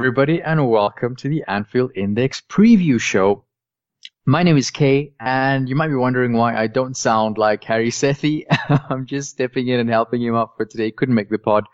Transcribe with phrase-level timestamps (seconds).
[0.00, 3.44] Everybody, and welcome to the Anfield Index preview show.
[4.24, 7.90] My name is Kay, and you might be wondering why I don't sound like Hari
[7.90, 8.46] Sethi.
[8.90, 10.90] I'm just stepping in and helping him out for today.
[10.90, 11.66] Couldn't make the pod,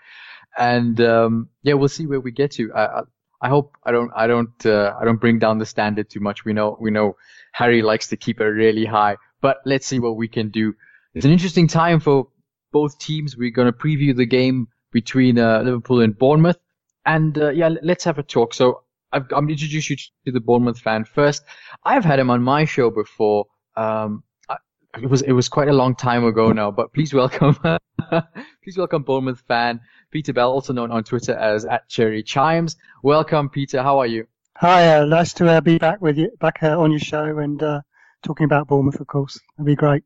[0.58, 2.74] and um, yeah, we'll see where we get to.
[2.74, 3.00] I, I,
[3.42, 6.44] I hope I don't, I don't, uh, I don't bring down the standard too much.
[6.44, 7.16] We know, we know
[7.54, 10.74] Hari likes to keep it really high, but let's see what we can do.
[11.14, 12.26] It's an interesting time for
[12.72, 13.36] both teams.
[13.36, 16.58] We're going to preview the game between uh, Liverpool and Bournemouth.
[17.06, 18.52] And uh, yeah, let's have a talk.
[18.52, 21.44] So I've, I'm introduce you to the Bournemouth fan first.
[21.84, 23.46] I've had him on my show before.
[23.76, 24.56] Um, I,
[25.00, 27.54] it was it was quite a long time ago now, but please welcome,
[28.64, 32.76] please welcome Bournemouth fan Peter Bell, also known on Twitter as at Cherry Chimes.
[33.02, 33.82] Welcome, Peter.
[33.82, 34.26] How are you?
[34.56, 37.62] Hi, uh, nice to uh, be back with you, back uh, on your show and
[37.62, 37.82] uh,
[38.24, 39.38] talking about Bournemouth, of course.
[39.58, 40.02] It'd be great.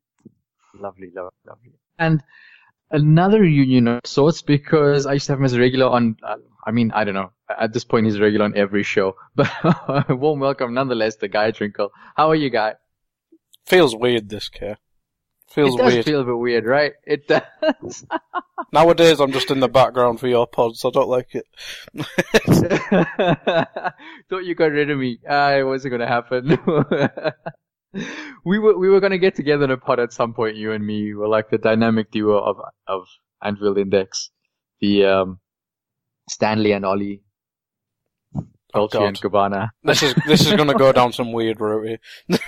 [0.75, 1.73] Lovely, lovely, lovely.
[1.99, 2.23] And
[2.91, 6.17] another reunion of sorts because I used to have him as a regular on.
[6.23, 7.33] Uh, I mean, I don't know.
[7.49, 9.17] At this point, he's a regular on every show.
[9.35, 11.91] But warm welcome, nonetheless, the Guy Drinkel.
[12.17, 12.75] How are you, guy?
[13.67, 14.77] Feels weird, this care.
[15.49, 16.05] Feels it does weird.
[16.05, 16.93] feel a bit weird, right?
[17.05, 18.05] It does.
[18.73, 20.85] Nowadays, I'm just in the background for your pods.
[20.85, 21.47] I don't like it.
[24.31, 25.19] Thought you got rid of me.
[25.29, 26.57] Uh, it wasn't gonna happen.
[28.45, 30.57] We were we were gonna get together in a pod at some point.
[30.57, 32.57] You and me we were like the dynamic duo of
[32.87, 33.07] of
[33.43, 34.31] Anfield Index,
[34.81, 35.41] the um,
[36.29, 37.23] Stanley and Ollie,
[38.73, 39.51] Oh, and God.
[39.53, 39.69] Gabbana.
[39.83, 41.99] This is this is gonna go down some weird route
[42.29, 42.39] here.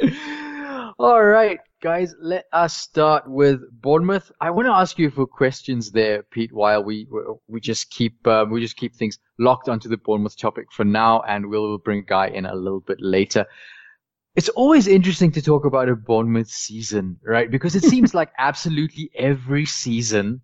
[0.98, 4.32] All right, guys, let us start with Bournemouth.
[4.40, 6.52] I want to ask you a few questions there, Pete.
[6.52, 7.06] While we
[7.46, 11.22] we just keep um, we just keep things locked onto the Bournemouth topic for now,
[11.28, 13.46] and we'll bring Guy in a little bit later.
[14.34, 17.48] It's always interesting to talk about a Bournemouth season, right?
[17.48, 20.40] Because it seems like absolutely every season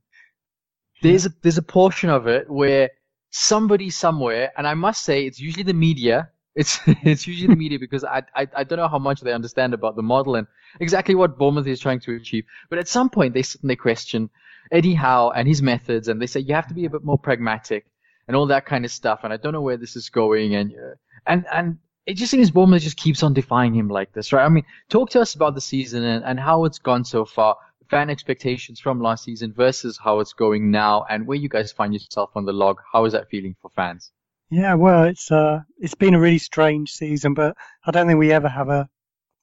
[1.03, 2.91] there's a there's a portion of it where
[3.31, 6.31] somebody somewhere, and I must say it's usually the media.
[6.55, 9.75] It's it's usually the media because I, I I don't know how much they understand
[9.75, 10.47] about the model and
[10.81, 12.45] exactly what Bournemouth is trying to achieve.
[12.69, 14.31] But at some point they sit and they question
[14.71, 17.19] Eddie Howe and his methods, and they say you have to be a bit more
[17.19, 17.87] pragmatic
[18.29, 19.21] and all that kind of stuff.
[19.25, 20.95] And I don't know where this is going, and uh,
[21.27, 24.45] and and it just seems Bournemouth just keeps on defying him like this, right?
[24.45, 27.57] I mean, talk to us about the season and, and how it's gone so far,
[27.89, 31.93] fan expectations from last season versus how it's going now, and where you guys find
[31.93, 32.81] yourself on the log.
[32.93, 34.11] How is that feeling for fans?
[34.53, 38.33] Yeah, well, it's uh, it's been a really strange season, but I don't think we
[38.33, 38.87] ever have a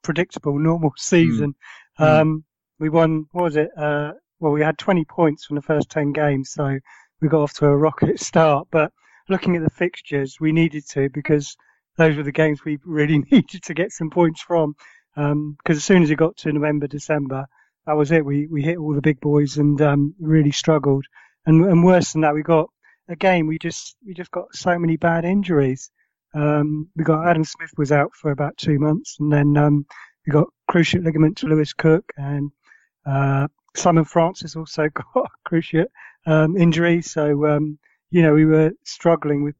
[0.04, 1.56] predictable, normal season.
[2.00, 2.22] Mm.
[2.22, 2.44] Um,
[2.78, 3.72] we won, what was it?
[3.76, 6.78] Uh, well, we had 20 points from the first 10 games, so
[7.22, 8.68] we got off to a rocket start.
[8.70, 8.92] But
[9.30, 11.58] looking at the fixtures, we needed to because
[11.98, 14.76] those were the games we really needed to get some points from.
[15.16, 17.48] Because as soon as it got to November, December,
[17.88, 18.24] that was it.
[18.24, 21.06] We we hit all the big boys and um, really struggled.
[21.48, 22.70] And and worse than that, we got
[23.10, 25.92] again we just we just got so many bad injuries.
[26.34, 29.86] Um, we got Adam Smith was out for about two months, and then um,
[30.26, 32.52] we got cruciate ligament to Lewis Cook, and
[33.06, 35.88] uh, Simon Francis also got cruciate
[36.26, 37.02] um, injury.
[37.02, 37.80] So um,
[38.12, 39.56] you know we were struggling with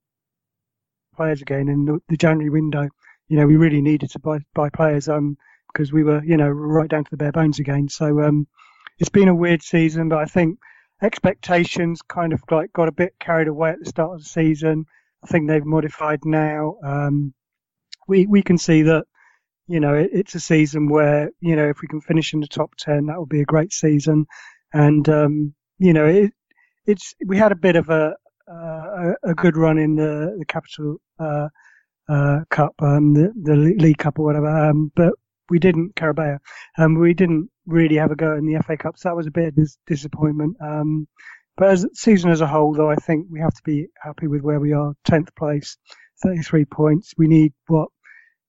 [1.16, 2.88] players again in the, the January window.
[3.28, 5.38] You know we really needed to buy buy players um
[5.74, 7.90] because we were you know right down to the bare bones again.
[7.90, 8.48] So um,
[9.00, 10.60] it's been a weird season, but I think
[11.02, 14.86] expectations kind of like got a bit carried away at the start of the season.
[15.24, 16.78] I think they've modified now.
[16.84, 17.34] Um,
[18.08, 19.06] we we can see that
[19.68, 22.48] you know it, it's a season where you know if we can finish in the
[22.48, 24.26] top ten, that would be a great season.
[24.74, 26.34] And um, you know it
[26.86, 28.16] it's we had a bit of a
[28.52, 31.48] uh, a, good run in the the Capital uh,
[32.10, 35.14] uh, Cup, um, the the League Cup or whatever, um, but
[35.50, 36.40] we didn't Carabao.
[36.78, 39.32] Um, we didn't really have a go in the FA Cup, so that was a
[39.32, 40.58] bit of dis- disappointment.
[40.62, 41.08] Um,
[41.58, 44.42] but as season as a whole, though, I think we have to be happy with
[44.42, 44.94] where we are.
[45.06, 45.78] Tenth place,
[46.24, 47.14] thirty-three points.
[47.18, 47.90] We need what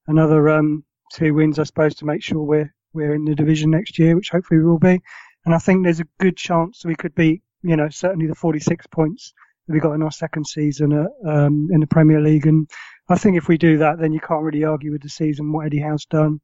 [0.07, 0.83] another um,
[1.13, 4.29] two wins, I suppose, to make sure we're we're in the division next year, which
[4.29, 5.01] hopefully we will be.
[5.45, 8.85] And I think there's a good chance we could be, you know, certainly the 46
[8.87, 9.33] points
[9.67, 12.45] that we got in our second season uh, um, in the Premier League.
[12.45, 12.69] And
[13.09, 15.65] I think if we do that, then you can't really argue with the season what
[15.65, 16.39] Eddie Howe's done.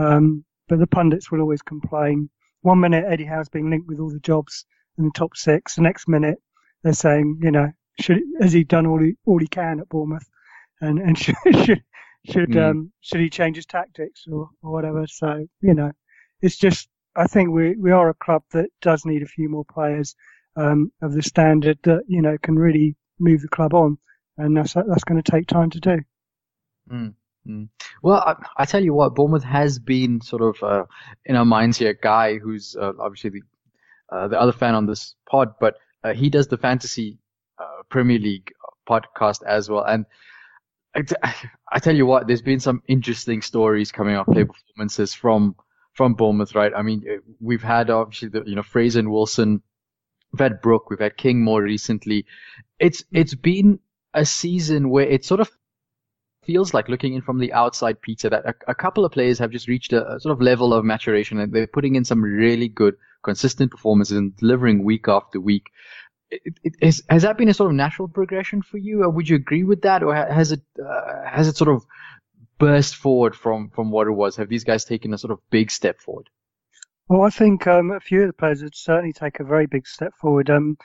[0.00, 2.30] Um, but the pundits will always complain.
[2.62, 4.64] One minute Eddie Howe's being linked with all the jobs
[4.98, 5.74] in the top six.
[5.74, 6.38] The next minute
[6.82, 10.28] they're saying, you know, should has he done all he all he can at Bournemouth,
[10.80, 11.82] and and should should
[12.26, 12.70] should, mm.
[12.70, 15.06] um, should he change his tactics or, or whatever?
[15.06, 15.92] So you know,
[16.40, 19.64] it's just I think we we are a club that does need a few more
[19.64, 20.14] players
[20.56, 23.98] um, of the standard that you know can really move the club on,
[24.38, 25.98] and that's that's going to take time to do.
[26.90, 27.14] Mm.
[27.46, 27.68] Mm.
[28.02, 30.84] Well, I, I, tell you what, Bournemouth has been sort of uh,
[31.24, 33.42] in our minds here, guy who's uh, obviously the
[34.14, 37.18] uh, the other fan on this pod, but uh, he does the fantasy
[37.58, 38.52] uh, Premier League
[38.88, 40.04] podcast as well, and
[40.94, 41.02] I,
[41.72, 45.56] I tell you what, there's been some interesting stories coming up, play performances from
[45.94, 46.72] from Bournemouth, right?
[46.76, 47.04] I mean,
[47.40, 49.62] we've had obviously the you know Fraser and Wilson,
[50.32, 52.26] we've had Brook, we've had King more recently.
[52.78, 53.80] It's it's been
[54.12, 55.50] a season where it sort of
[56.44, 59.50] feels like looking in from the outside, Peter, that a, a couple of players have
[59.50, 62.68] just reached a, a, sort of level of maturation and they're putting in some really
[62.68, 65.70] good, consistent performances and delivering week after week.
[66.30, 69.28] It, it, is, has that been a sort of natural progression for you, or would
[69.28, 71.84] you agree with that, or has it uh, has it sort of
[72.58, 74.36] burst forward from from what it was?
[74.36, 76.30] Have these guys taken a sort of big step forward?
[77.08, 79.88] Well, I think um, a few of the players have certainly taken a very big
[79.88, 80.48] step forward.
[80.48, 80.76] Um,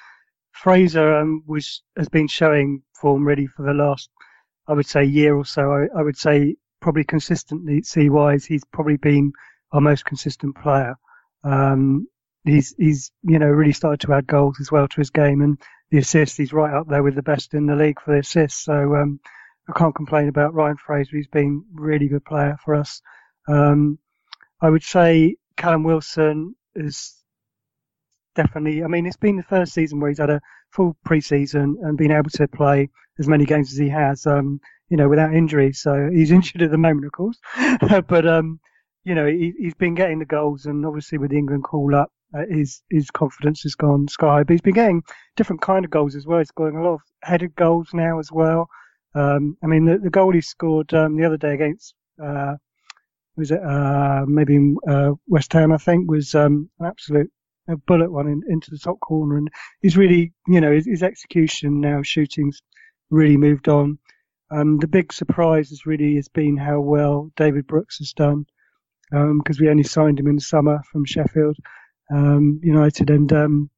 [0.51, 4.09] Fraser um, was has been showing form really for the last
[4.67, 5.71] I would say year or so.
[5.71, 9.33] I, I would say probably consistently C wise, he's probably been
[9.71, 10.95] our most consistent player.
[11.43, 12.07] Um,
[12.43, 15.59] he's he's you know really started to add goals as well to his game and
[15.91, 16.37] the assists.
[16.37, 18.63] He's right up there with the best in the league for the assists.
[18.63, 19.19] So um,
[19.67, 21.17] I can't complain about Ryan Fraser.
[21.17, 23.01] He's been really good player for us.
[23.47, 23.99] Um,
[24.61, 27.15] I would say Callum Wilson is
[28.35, 28.83] definitely.
[28.83, 30.41] I mean, it's been the first season where he's had a
[30.71, 32.89] full pre-season and been able to play
[33.19, 34.59] as many games as he has, um,
[34.89, 35.73] you know, without injury.
[35.73, 37.39] So he's injured at the moment, of course,
[38.07, 38.59] but um,
[39.03, 42.11] you know, he, has been getting the goals, and obviously with the England call up,
[42.33, 44.43] uh, his his confidence has gone sky high.
[44.43, 45.03] But he's been getting
[45.35, 46.39] different kind of goals as well.
[46.39, 48.67] He's scoring a lot of headed goals now as well.
[49.13, 52.55] Um, I mean, the, the goal he scored um, the other day against uh,
[53.37, 57.31] was it uh, maybe uh, West Ham, I think, was um, an absolute
[57.67, 59.37] a bullet one in, into the top corner.
[59.37, 59.49] And
[59.81, 62.61] he's really, you know, his, his execution now, shooting's
[63.09, 63.97] really moved on.
[64.51, 68.45] Um, the big surprise has really has been how well David Brooks has done
[69.09, 71.57] because um, we only signed him in the summer from Sheffield
[72.13, 73.69] um, United, and um,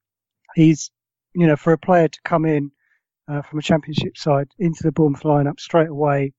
[0.55, 0.91] he's
[1.33, 2.71] you know for a player to come in
[3.27, 6.33] uh, from a Championship side into the Bournemouth lineup straight away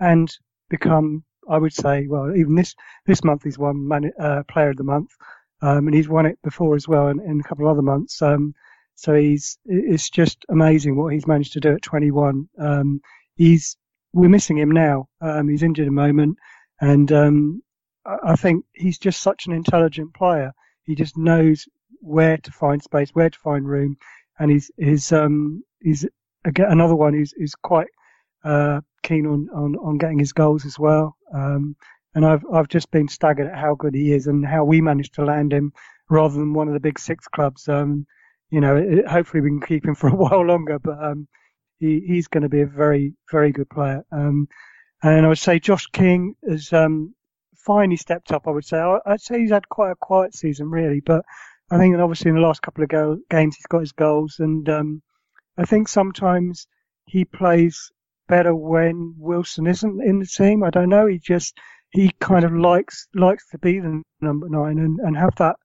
[0.00, 0.32] and
[0.70, 2.74] become, I would say, well, even this
[3.06, 5.10] this month he's won man, uh, Player of the Month,
[5.60, 8.20] um, and he's won it before as well in, in a couple of other months.
[9.02, 12.48] So he's it's just amazing what he's managed to do at 21.
[12.56, 13.00] Um,
[13.34, 13.76] he's
[14.12, 15.08] we're missing him now.
[15.20, 16.38] Um, he's injured a moment,
[16.80, 17.62] and um,
[18.06, 20.52] I think he's just such an intelligent player.
[20.84, 21.66] He just knows
[21.98, 23.96] where to find space, where to find room,
[24.38, 26.06] and he's he's um he's
[26.44, 27.88] again another one who's who's quite
[28.44, 31.16] uh, keen on, on on getting his goals as well.
[31.34, 31.74] Um,
[32.14, 35.14] and I've I've just been staggered at how good he is and how we managed
[35.14, 35.72] to land him
[36.08, 37.68] rather than one of the big six clubs.
[37.68, 38.06] Um,
[38.52, 41.26] you know, it, hopefully we can keep him for a while longer, but um,
[41.78, 44.04] he, he's going to be a very very good player.
[44.12, 44.46] Um,
[45.02, 47.14] and I would say Josh King has um,
[47.56, 48.46] finally stepped up.
[48.46, 51.24] I would say I, would say he's had quite a quiet season really, but
[51.70, 54.68] I think obviously in the last couple of go- games he's got his goals, and
[54.68, 55.02] um,
[55.56, 56.66] I think sometimes
[57.06, 57.90] he plays
[58.28, 60.62] better when Wilson isn't in the team.
[60.62, 61.06] I don't know.
[61.06, 61.56] He just
[61.90, 65.56] he kind of likes likes to be the number nine and, and have that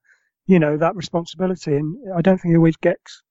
[0.48, 1.76] you know that responsibility.
[1.76, 3.22] And I don't think he always gets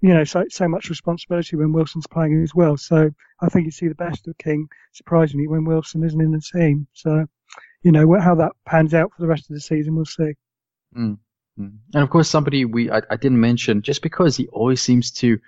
[0.00, 2.78] you know so so much responsibility when Wilson's playing as well.
[2.78, 3.10] So
[3.42, 6.86] I think you see the best of King surprisingly when Wilson isn't in the team.
[6.94, 7.26] So
[7.82, 10.32] you know how that pans out for the rest of the season, we'll see.
[10.96, 11.18] Mm.
[11.58, 15.38] And of course, somebody we I, I didn't mention just because he always seems to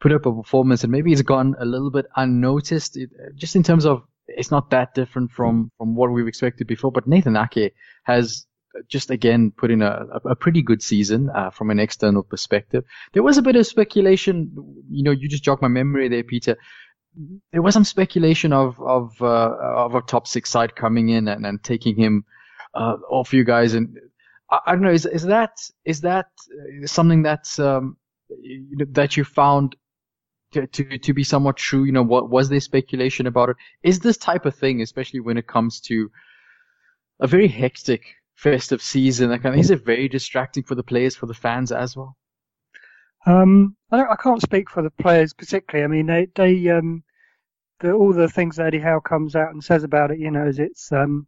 [0.00, 3.62] put up a performance and maybe he's gone a little bit unnoticed, it, just in
[3.62, 6.92] terms of it's not that different from from what we've expected before.
[6.92, 8.46] But Nathan Ake has
[8.88, 12.84] just again put in a, a pretty good season uh, from an external perspective.
[13.12, 14.52] There was a bit of speculation,
[14.90, 16.56] you know, you just jogged my memory there, Peter.
[17.52, 21.46] There was some speculation of of uh, of a top six side coming in and,
[21.46, 22.24] and taking him
[22.74, 23.96] uh, off you guys, and
[24.50, 25.52] I, I, don't know, is is that
[25.84, 26.26] is that
[26.86, 27.96] something that's um,
[28.90, 29.76] that you found
[30.52, 31.84] to, to, to be somewhat true?
[31.84, 33.56] You know, what was there speculation about it?
[33.84, 36.10] Is this type of thing, especially when it comes to
[37.20, 38.02] a very hectic
[38.34, 42.16] festive season, like, is it very distracting for the players, for the fans as well?
[43.26, 45.84] Um, I, I, can't speak for the players particularly.
[45.84, 47.02] I mean, they, they, um,
[47.80, 50.46] the, all the things that Eddie Howe comes out and says about it, you know,
[50.46, 51.26] is it's, um,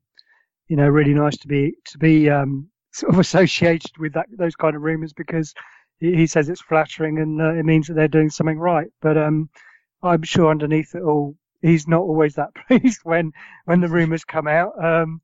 [0.69, 4.57] you know, really nice to be to be um, sort of associated with that those
[4.57, 5.55] kind of rumours because
[5.99, 8.89] he, he, says it's flattering and uh, it means that they're doing something right.
[9.01, 9.49] But um,
[10.03, 13.33] I'm sure underneath it all, he's not always that pleased when
[13.65, 14.73] when the rumours come out.
[14.83, 15.21] Um,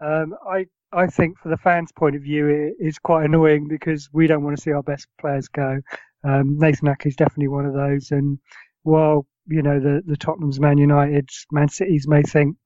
[0.00, 4.26] I I think for the fans' point of view, it is quite annoying because we
[4.26, 5.80] don't want to see our best players go.
[6.24, 8.10] Um, Nathan Ake is definitely one of those.
[8.10, 8.38] And
[8.82, 12.56] while you know the the Tottenham's, Man United's, Man City's may think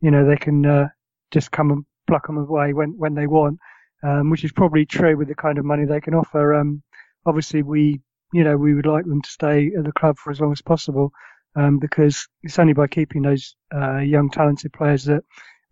[0.00, 0.88] you know they can uh,
[1.30, 3.58] just come and pluck them away when when they want,
[4.02, 6.54] um, which is probably true with the kind of money they can offer.
[6.54, 6.82] Um,
[7.26, 8.00] obviously, we
[8.32, 10.62] you know we would like them to stay at the club for as long as
[10.62, 11.12] possible
[11.56, 15.24] um, because it's only by keeping those uh, young talented players that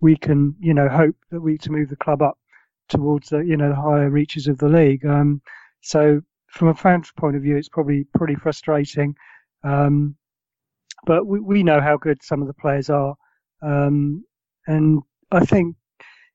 [0.03, 2.37] we can you know hope that we to move the club up
[2.91, 5.07] towards the you know the higher reaches of the league.
[5.07, 5.41] Um,
[5.81, 9.15] so from a fan's point of view, it's probably pretty frustrating.
[9.65, 10.17] Um,
[11.07, 13.15] but we, we know how good some of the players are.
[13.63, 14.25] Um,
[14.67, 15.77] and I think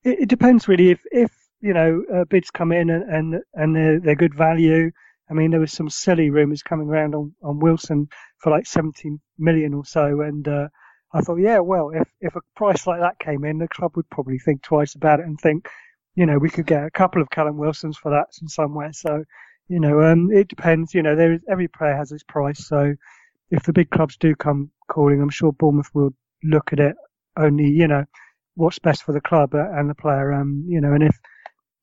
[0.04, 1.32] it, it, depends really if, if
[1.62, 4.92] you know, uh, bids come in and, and, and they're, they're good value.
[5.30, 8.08] I mean, there was some silly rumours coming around on, on Wilson
[8.40, 10.22] for like 17 million or so.
[10.22, 10.68] And, uh,
[11.14, 14.10] I thought, yeah, well, if, if a price like that came in, the club would
[14.10, 15.70] probably think twice about it and think,
[16.16, 18.92] you know, we could get a couple of Callum Wilsons for that from somewhere.
[18.94, 19.24] So,
[19.70, 20.94] you know, um, it depends.
[20.94, 22.68] You know, there is, every player has its price.
[22.68, 22.96] So
[23.52, 26.96] if the big clubs do come calling, I'm sure Bournemouth will look at it
[27.38, 28.06] only, you know,
[28.56, 30.34] what's best for the club and the player.
[30.34, 31.18] Um, you know, and if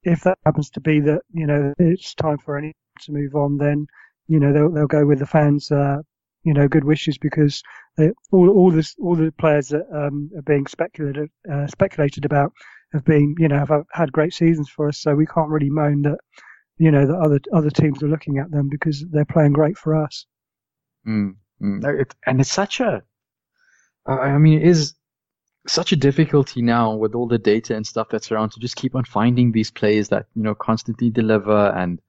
[0.02, 3.56] if that happens to be that you know it's time for any to move on,
[3.56, 3.86] then
[4.28, 5.70] you know they'll they'll go with the fans.
[5.70, 5.98] Uh,
[6.44, 7.62] you know, good wishes because
[7.96, 12.52] they, all all this all the players that um, are being speculated uh, speculated about
[12.92, 14.98] have been you know have had great seasons for us.
[14.98, 16.18] So we can't really moan that
[16.78, 19.94] you know that other other teams are looking at them because they're playing great for
[19.94, 20.26] us.
[21.06, 22.00] Mm, mm.
[22.00, 23.02] It, and it's such a,
[24.06, 24.94] I mean, it is
[25.66, 28.94] such a difficulty now with all the data and stuff that's around to just keep
[28.94, 32.00] on finding these players that you know constantly deliver and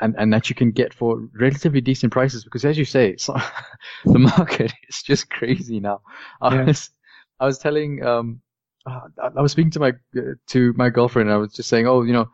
[0.00, 3.36] and and that you can get for relatively decent prices because as you say so,
[4.04, 6.00] the market is just crazy now
[6.40, 6.64] i yeah.
[6.64, 6.90] was
[7.40, 8.40] i was telling um
[8.86, 9.00] uh,
[9.36, 9.92] i was speaking to my
[10.46, 12.28] to my girlfriend and i was just saying oh you know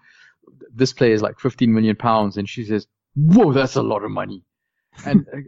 [0.75, 4.11] this play is like 15 million pounds and she says whoa that's a lot of
[4.11, 4.45] money
[5.05, 5.39] and uh,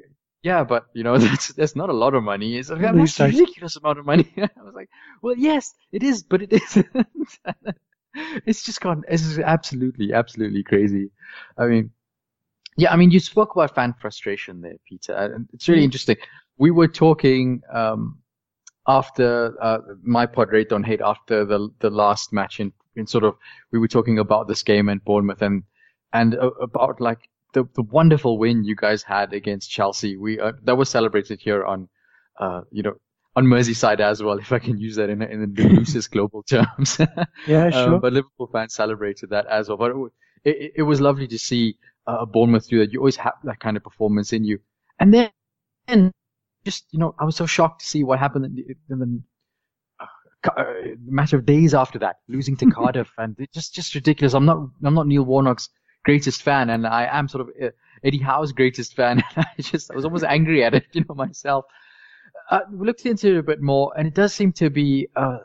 [0.44, 2.56] yeah, but you know that's that's not a lot of money.
[2.56, 4.30] It's a that's a ridiculous amount of money.
[4.37, 4.90] I was like,
[5.23, 6.87] well, yes, it is, but it isn't.
[8.47, 9.02] it's just gone.
[9.09, 11.11] It's absolutely, absolutely crazy.
[11.59, 11.90] I mean,
[12.76, 15.85] yeah, I mean, you spoke about fan frustration there, Peter, it's really mm.
[15.85, 16.16] interesting.
[16.57, 18.19] We were talking um,
[18.87, 23.25] after uh, my pod rate on hate after the the last match in, in sort
[23.25, 23.35] of
[23.73, 25.64] we were talking about this game and Bournemouth and
[26.12, 30.16] and uh, about like the the wonderful win you guys had against Chelsea.
[30.16, 31.88] We uh, that was celebrated here on,
[32.38, 32.95] uh, you know,
[33.35, 36.99] on Merseyside as well, if I can use that in in the loosest global terms.
[37.47, 37.95] yeah, um, sure.
[37.95, 39.78] Um, but Liverpool fans celebrated that as well.
[39.78, 39.93] But
[40.45, 42.92] it, it, it was lovely to see uh, Bournemouth do that.
[42.92, 44.58] You always have that kind of performance in you.
[45.00, 45.30] And then,
[45.88, 46.12] and
[46.64, 49.23] just you know, I was so shocked to see what happened in the, in the
[50.00, 50.64] uh,
[51.06, 54.34] matter of days after that, losing to Cardiff, and it's just just ridiculous.
[54.34, 55.68] I'm not I'm not Neil Warnock's
[56.04, 57.70] greatest fan, and I am sort of uh,
[58.04, 59.23] Eddie Howe's greatest fan.
[59.37, 61.64] I just I was almost angry at it, you know, myself.
[62.50, 65.38] Uh, we looked into it a bit more, and it does seem to be uh,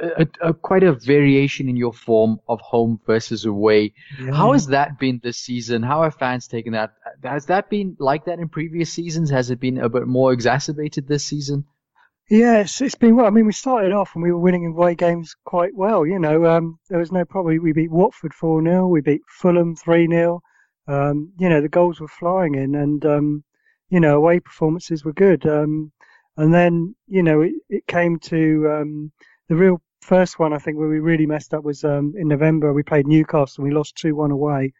[0.00, 3.92] a, a, quite a variation in your form of home versus away.
[4.20, 4.32] Yeah.
[4.32, 5.82] How has that been this season?
[5.82, 6.94] How have fans taken that?
[7.22, 9.30] Has that been like that in previous seasons?
[9.30, 11.64] Has it been a bit more exacerbated this season?
[12.30, 13.26] Yes, it's been well.
[13.26, 16.06] I mean, we started off and we were winning away games quite well.
[16.06, 17.62] You know, um, there was no problem.
[17.62, 20.40] We beat Watford 4 0, we beat Fulham 3 0.
[20.88, 23.44] Um, you know, the goals were flying in, and, um,
[23.90, 25.46] you know, away performances were good.
[25.46, 25.92] Um,
[26.36, 29.12] and then, you know, it, it came to um,
[29.48, 32.72] the real first one, I think, where we really messed up was um, in November.
[32.72, 34.72] We played Newcastle and we lost 2 1 away.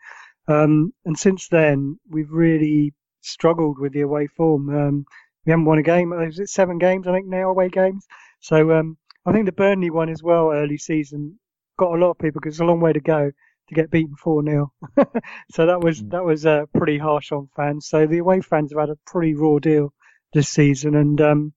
[0.48, 5.04] and since then, we've really struggled with the away form
[5.44, 6.12] we haven't won a game.
[6.12, 7.06] Is it seven games?
[7.06, 8.06] I think now away games.
[8.40, 11.38] So um, I think the Burnley one as well, early season,
[11.78, 13.30] got a lot of people because it's a long way to go
[13.68, 14.72] to get beaten four 0
[15.50, 16.10] So that was mm.
[16.10, 17.88] that was uh, pretty harsh on fans.
[17.88, 19.92] So the away fans have had a pretty raw deal
[20.32, 21.52] this season, and um,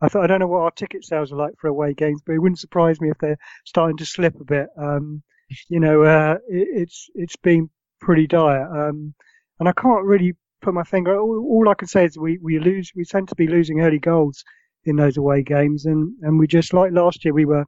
[0.00, 2.34] I thought I don't know what our ticket sales are like for away games, but
[2.34, 4.68] it wouldn't surprise me if they're starting to slip a bit.
[4.76, 5.22] Um,
[5.68, 9.14] you know, uh, it, it's it's been pretty dire, um,
[9.58, 11.18] and I can't really put my finger.
[11.18, 12.92] All, all I can say is we, we lose.
[12.94, 14.44] We tend to be losing early goals
[14.84, 17.64] in those away games, and, and we just like last year we were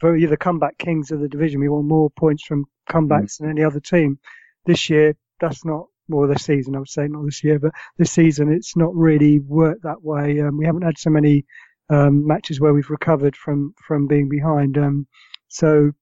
[0.00, 1.60] very the comeback kings of the division.
[1.60, 3.38] We won more points from comebacks mm.
[3.40, 4.18] than any other team.
[4.64, 8.10] This year, that's not well, this season, I would say, not this year, but this
[8.10, 10.40] season, it's not really worked that way.
[10.40, 11.44] Um, we haven't had so many
[11.90, 14.78] um, matches where we've recovered from from being behind.
[14.78, 15.06] Um,
[15.48, 15.92] so,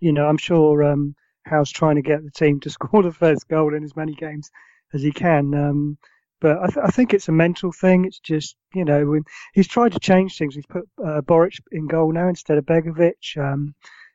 [0.00, 3.48] you know, I'm sure um, Howe's trying to get the team to score the first
[3.48, 4.50] goal in as many games
[4.92, 5.54] as he can.
[5.54, 5.98] Um,
[6.40, 8.04] but I, th- I, think it's a mental thing.
[8.04, 9.20] It's just, you know,
[9.54, 10.54] he's tried to change things.
[10.54, 13.74] He's put uh, Boruc in goal now instead of Begovic, um,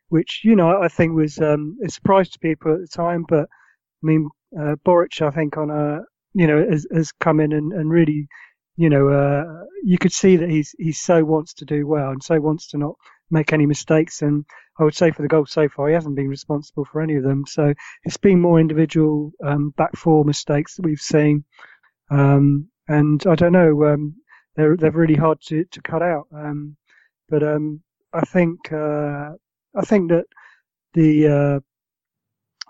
[0.09, 1.57] which, you know, I think was a
[1.88, 3.25] surprise to people at the time.
[3.27, 3.50] But
[4.03, 6.01] I mean, uh, Boruc, I think, on a,
[6.34, 8.27] you know, has, has come in and, and really,
[8.77, 12.24] you know, uh, you could see that he's he so wants to do well and
[12.24, 12.96] so wants to not
[13.29, 14.22] make any mistakes.
[14.22, 14.46] And
[14.79, 17.24] I would say for the goals so far, he hasn't been responsible for any of
[17.24, 17.44] them.
[17.48, 21.44] So it's been more individual um, back four mistakes that we've seen.
[22.10, 24.15] Um, and I don't know, um,
[24.56, 26.27] they're they're really hard to, to cut out.
[26.34, 26.75] Um,
[27.29, 27.82] but um,
[28.13, 29.32] I think uh,
[29.75, 30.25] I think that
[30.94, 31.60] the uh,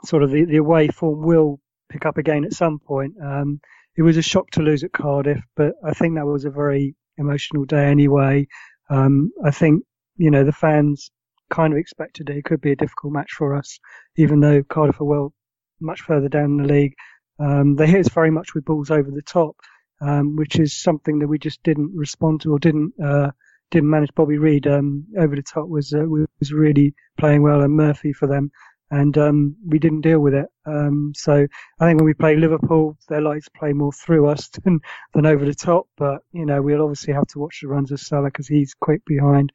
[0.06, 3.14] sort of the, the away form will pick up again at some point.
[3.24, 3.60] Um,
[3.98, 6.96] it was a shock to lose at Cardiff, but I think that was a very
[7.18, 8.48] emotional day anyway.
[8.90, 9.84] Um, I think
[10.18, 11.12] you know the fans
[11.50, 12.38] kind of expected it.
[12.38, 13.80] It could be a difficult match for us,
[14.16, 15.34] even though Cardiff are well
[15.82, 16.94] much further down the league.
[17.40, 19.56] Um, they hit us very much with balls over the top,
[20.02, 23.32] um, which is something that we just didn't respond to or didn't uh,
[23.72, 24.14] didn't manage.
[24.16, 26.06] Bobby Reid um, over the top was uh,
[26.40, 28.52] was really playing well, and Murphy for them,
[28.92, 30.48] and um, we didn't deal with it.
[30.66, 31.48] Um, so
[31.80, 34.80] I think when we play Liverpool, they like to play more through us than
[35.14, 35.88] than over the top.
[35.98, 39.04] But you know we'll obviously have to watch the runs of Salah because he's quick
[39.06, 39.52] behind.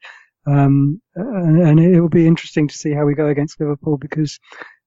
[0.47, 4.39] Um, and it will be interesting to see how we go against Liverpool because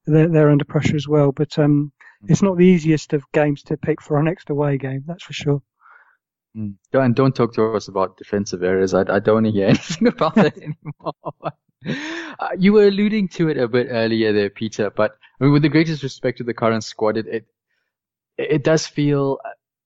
[0.07, 1.33] they're, they're under pressure as well.
[1.33, 1.91] But um,
[2.27, 5.33] it's not the easiest of games to pick for our next away game, that's for
[5.33, 5.63] sure.
[6.57, 6.75] Mm.
[6.93, 8.95] And don't talk to us about defensive areas.
[8.95, 11.15] I, I don't want to hear anything about that anymore.
[12.39, 15.63] Uh, you were alluding to it a bit earlier there, Peter, but I mean, with
[15.63, 17.47] the greatest respect to the current squad, it, it,
[18.37, 19.39] it does feel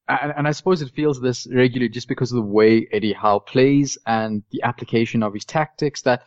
[0.09, 3.39] and, and I suppose it feels this regularly just because of the way Eddie Howe
[3.39, 6.25] plays and the application of his tactics that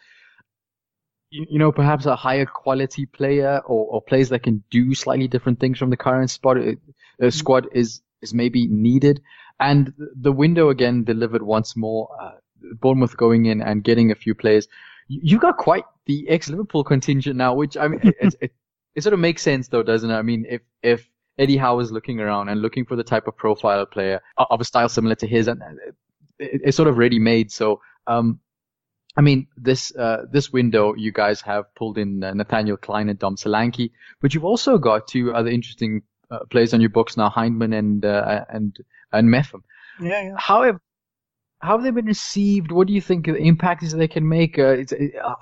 [1.29, 5.27] you, you know perhaps a higher quality player or, or players that can do slightly
[5.27, 7.29] different things from the current spot, uh, mm-hmm.
[7.29, 9.21] squad is is maybe needed.
[9.59, 12.09] And the window again delivered once more.
[12.21, 12.31] Uh,
[12.81, 14.67] Bournemouth going in and getting a few players.
[15.07, 18.51] You got quite the ex-Liverpool contingent now, which I mean, it, it,
[18.95, 20.15] it, sort of makes sense though, doesn't it?
[20.15, 23.37] I mean, if if Eddie Howe is looking around and looking for the type of
[23.37, 25.61] profile player of a style similar to his, and
[26.39, 27.51] it's sort of ready made.
[27.51, 28.39] So, um,
[29.17, 33.19] I mean, this uh, this window, you guys have pulled in uh, Nathaniel Clyne and
[33.19, 33.91] Dom Solanke,
[34.21, 38.05] but you've also got two other interesting uh, players on your books now, Hyndman and
[38.05, 38.75] uh, and
[39.11, 39.63] and Mepham.
[39.99, 40.35] Yeah, yeah.
[40.37, 40.79] How have
[41.65, 42.71] how have they been received?
[42.71, 44.57] What do you think the impact is they can make?
[44.59, 44.77] Uh,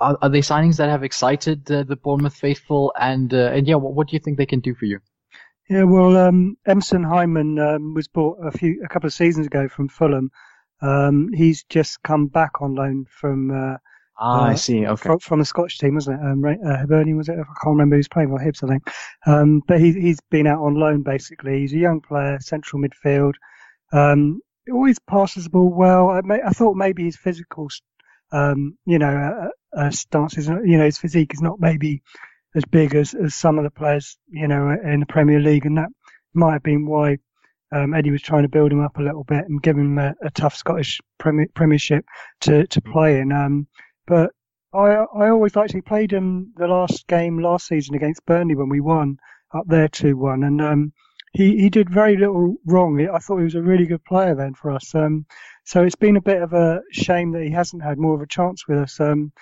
[0.00, 2.92] are, are, they signings that have excited uh, the Bournemouth faithful?
[2.98, 5.00] And and yeah, what, what do you think they can do for you?
[5.68, 9.66] Yeah, well, um, Emerson Hyndman um, was bought a few, a couple of seasons ago
[9.68, 10.30] from Fulham.
[10.82, 13.50] Um, he's just come back on loan from.
[13.50, 13.76] Uh,
[14.18, 14.86] ah, uh, I see.
[14.86, 15.02] Okay.
[15.02, 16.26] From, from, the Scottish team, wasn't it?
[16.26, 17.32] Um, uh, Hibernian was it?
[17.32, 18.90] I can't remember who's playing for Hibs, I think.
[19.26, 21.60] Um, but he, he's been out on loan basically.
[21.60, 23.34] He's a young player, central midfield.
[23.92, 24.40] Um,
[24.72, 26.10] always passes the ball well.
[26.10, 27.68] I, may, I thought maybe his physical,
[28.32, 32.02] um, you know, uh, uh, stance is, you know, his physique is not maybe
[32.54, 35.76] as big as, as some of the players, you know, in the Premier League, and
[35.78, 35.88] that
[36.34, 37.18] might have been why
[37.72, 40.14] um, Eddie was trying to build him up a little bit and give him a,
[40.22, 42.04] a tough Scottish premier, Premiership
[42.40, 43.32] to to play in.
[43.32, 43.66] Um,
[44.06, 44.30] but
[44.72, 48.68] I I always liked he played him the last game last season against Burnley when
[48.68, 49.18] we won
[49.52, 50.92] up there two one, and um,
[51.34, 53.00] he he did very little wrong.
[53.00, 54.94] I thought he was a really good player then for us.
[54.94, 55.26] Um,
[55.64, 58.26] so it's been a bit of a shame that he hasn't had more of a
[58.26, 59.00] chance with us.
[59.00, 59.32] Um,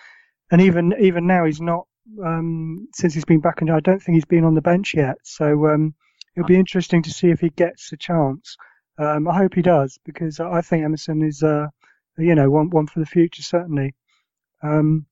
[0.50, 1.86] and even even now he's not
[2.24, 5.16] um, since he's been back, and I don't think he's been on the bench yet.
[5.22, 5.94] So um,
[6.34, 8.56] it'll be interesting to see if he gets a chance.
[8.98, 11.66] Um, I hope he does because I think Emerson is, uh,
[12.18, 13.94] you know, one one for the future certainly.
[14.62, 15.06] Um,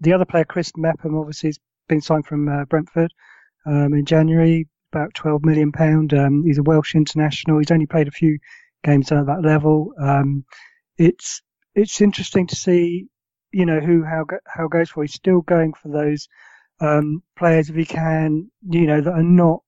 [0.00, 3.12] the other player, Chris Mepham, obviously has been signed from uh, Brentford
[3.66, 6.14] um, in January, about 12 million pound.
[6.14, 7.58] Um, he's a Welsh international.
[7.58, 8.38] He's only played a few
[8.82, 9.92] games at that level.
[10.96, 11.42] it's
[11.74, 13.08] it's interesting to see
[13.52, 15.02] you know who how how goes for.
[15.02, 16.28] He's still going for those
[16.80, 19.62] um, players if he can, you know, that are not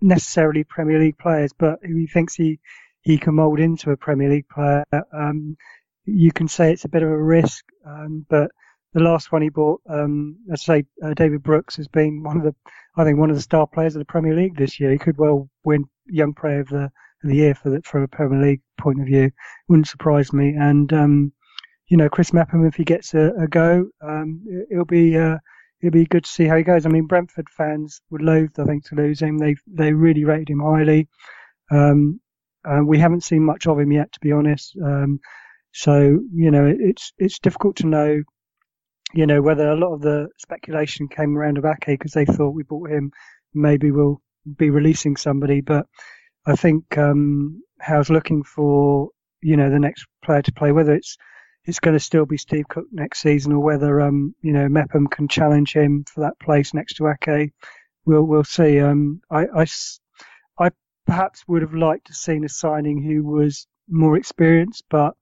[0.00, 2.60] necessarily Premier League players, but who he thinks he
[3.02, 4.84] he can mould into a Premier League player.
[5.12, 5.56] Um,
[6.04, 8.50] you can say it's a bit of a risk, um, but
[8.94, 12.44] the last one he bought, um, I say uh, David Brooks has been one of
[12.44, 12.54] the,
[12.96, 14.92] I think one of the star players of the Premier League this year.
[14.92, 18.08] He could well win Young Player of the of the year for the, from a
[18.08, 19.30] Premier League point of view.
[19.68, 20.54] Wouldn't surprise me.
[20.58, 21.32] And um,
[21.88, 25.38] you know, Chris Mepham, if he gets a, a go, um, it, will be uh,
[25.80, 26.86] it'd be good to see how he goes.
[26.86, 29.38] I mean, Brentford fans would loathe, I think, to lose him.
[29.38, 31.08] They they really rated him highly.
[31.70, 32.20] Um,
[32.64, 34.76] uh, we haven't seen much of him yet, to be honest.
[34.82, 35.20] Um,
[35.72, 38.22] so you know, it, it's it's difficult to know,
[39.14, 42.50] you know, whether a lot of the speculation came around of Ake because they thought
[42.50, 43.12] we bought him,
[43.54, 44.20] maybe we'll
[44.56, 45.60] be releasing somebody.
[45.60, 45.86] But
[46.46, 51.16] I think um, Howe's looking for you know the next player to play, whether it's
[51.64, 55.06] it's going to still be Steve Cook next season or whether um, you know Mepham
[55.06, 57.52] can challenge him for that place next to Ake.
[58.04, 58.80] We'll we'll see.
[58.80, 59.66] Um, I, I,
[60.58, 60.70] I
[61.06, 65.14] perhaps would have liked to seen a signing who was more experienced, but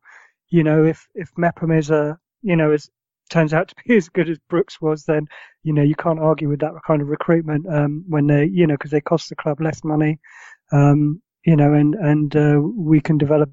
[0.49, 2.89] you know, if if Mepham is a you know as
[3.33, 5.27] turns out to be as good as Brooks was, then
[5.65, 8.75] you know you can't argue with that kind of recruitment um, when they you know
[8.75, 10.19] because they cost the club less money,
[10.73, 13.51] um, you know, and and uh, we can develop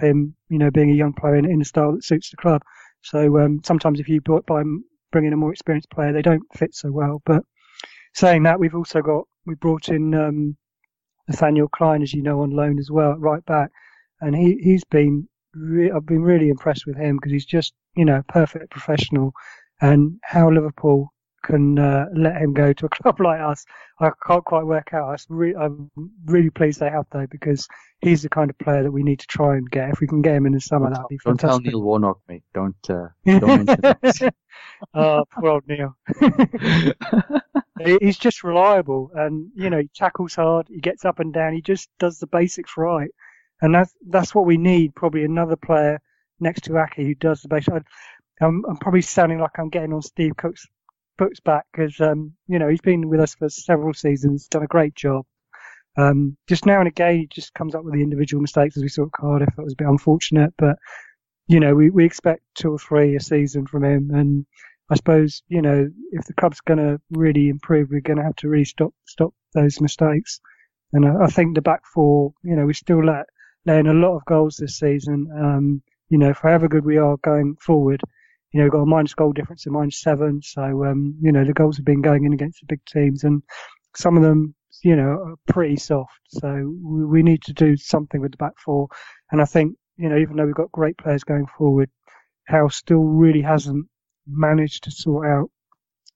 [0.00, 2.62] him, you know, being a young player in, in a style that suits the club.
[3.02, 4.62] So um, sometimes if you by
[5.12, 7.22] bringing a more experienced player, they don't fit so well.
[7.24, 7.42] But
[8.14, 10.56] saying that, we've also got we brought in um,
[11.28, 13.70] Nathaniel Clyne, as you know, on loan as well, right back,
[14.20, 18.04] and he he's been re- I've been really impressed with him because he's just, you
[18.04, 19.32] know, perfect professional.
[19.80, 23.64] And how Liverpool can uh, let him go to a club like us,
[24.00, 25.24] I can't quite work out.
[25.28, 25.90] Re- I'm
[26.26, 27.68] really pleased they have though because
[28.00, 29.90] he's the kind of player that we need to try and get.
[29.90, 31.48] If we can get him in the summer, that'd be fantastic.
[31.48, 32.42] Don't tell Neil Warnock, mate.
[32.54, 32.76] Don't.
[32.88, 34.34] Uh, don't mention that.
[34.94, 35.96] oh, poor old Neil.
[38.00, 40.66] he's just reliable, and you know he tackles hard.
[40.68, 41.54] He gets up and down.
[41.54, 43.10] He just does the basics right
[43.60, 44.94] and that's that's what we need.
[44.94, 46.00] Probably another player
[46.40, 47.74] next to Ake who does the basic.
[48.40, 50.66] I'm, I'm probably sounding like I'm getting on Steve Cook's
[51.16, 54.68] books back because um, you know he's been with us for several seasons, done a
[54.68, 55.24] great job.
[55.96, 58.88] Um, just now and again, he just comes up with the individual mistakes as we
[58.88, 59.48] saw at Cardiff.
[59.56, 60.76] That was a bit unfortunate, but
[61.48, 64.46] you know we, we expect two or three a season from him, and
[64.90, 68.36] I suppose you know if the club's going to really improve, we're going to have
[68.36, 70.40] to really stop stop those mistakes.
[70.92, 73.26] And I, I think the back four, you know, we still let
[73.68, 75.28] laying a lot of goals this season.
[75.36, 78.00] Um, you know, for however good we are going forward,
[78.52, 80.40] you know, we've got a minus goal difference of minus seven.
[80.42, 83.42] So, um, you know, the goals have been going in against the big teams and
[83.94, 86.20] some of them, you know, are pretty soft.
[86.28, 86.48] So
[86.82, 88.88] we, we need to do something with the back four.
[89.30, 91.90] And I think, you know, even though we've got great players going forward,
[92.46, 93.86] Howe still really hasn't
[94.26, 95.50] managed to sort out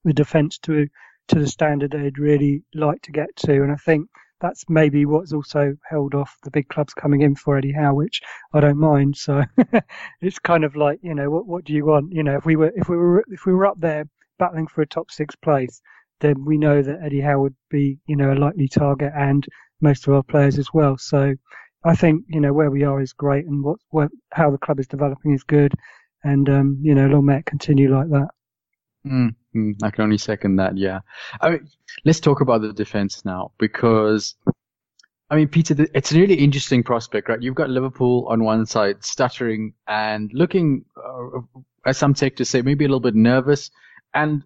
[0.03, 0.87] the defence to
[1.29, 3.53] to the standard they'd really like to get to.
[3.63, 4.09] And I think
[4.43, 8.21] that's maybe what's also held off the big clubs coming in for Eddie Howe, which
[8.53, 9.15] I don't mind.
[9.15, 9.41] So
[10.21, 12.11] it's kind of like, you know, what what do you want?
[12.11, 14.05] You know, if we were if we were if we were up there
[14.39, 15.81] battling for a top six place,
[16.19, 19.47] then we know that Eddie Howe would be, you know, a likely target and
[19.79, 20.97] most of our players as well.
[20.97, 21.35] So
[21.85, 24.79] I think, you know, where we are is great and what, what how the club
[24.79, 25.73] is developing is good.
[26.25, 28.27] And, um, you know, long may it continue like that.
[29.05, 29.35] Mm,
[29.83, 30.77] I can only second that.
[30.77, 30.99] Yeah.
[31.41, 31.69] I mean,
[32.05, 34.35] let's talk about the defense now because,
[35.29, 37.41] I mean, Peter, it's a really interesting prospect, right?
[37.41, 41.39] You've got Liverpool on one side stuttering and looking, uh,
[41.85, 43.69] as some to say, maybe a little bit nervous,
[44.13, 44.43] and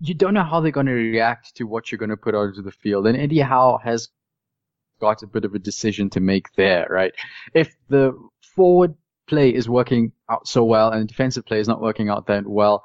[0.00, 2.48] you don't know how they're going to react to what you're going to put out
[2.48, 3.06] into the field.
[3.06, 4.08] And Eddie Howe has
[5.00, 7.12] got a bit of a decision to make there, right?
[7.54, 8.12] If the
[8.54, 8.94] forward
[9.26, 12.46] play is working out so well and the defensive play is not working out that
[12.46, 12.84] well,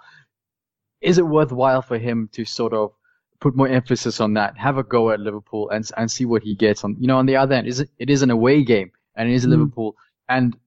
[1.01, 2.91] is it worthwhile for him to sort of
[3.39, 6.55] put more emphasis on that, have a go at Liverpool and and see what he
[6.55, 7.67] gets on you know on the other end.
[7.67, 9.49] Is it, it is an away game and it is mm.
[9.49, 9.95] Liverpool.
[10.27, 10.57] And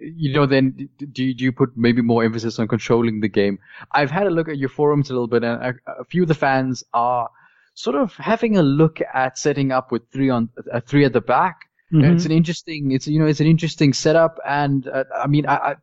[0.00, 3.58] you know then do you, do you put maybe more emphasis on controlling the game?
[3.92, 6.28] I've had a look at your forums a little bit and a, a few of
[6.28, 7.30] the fans are
[7.74, 11.20] sort of having a look at setting up with three on uh, three at the
[11.20, 11.68] back.
[11.92, 12.16] Mm-hmm.
[12.16, 15.54] it's an interesting it's you know it's an interesting setup and uh, I mean I,
[15.54, 15.74] I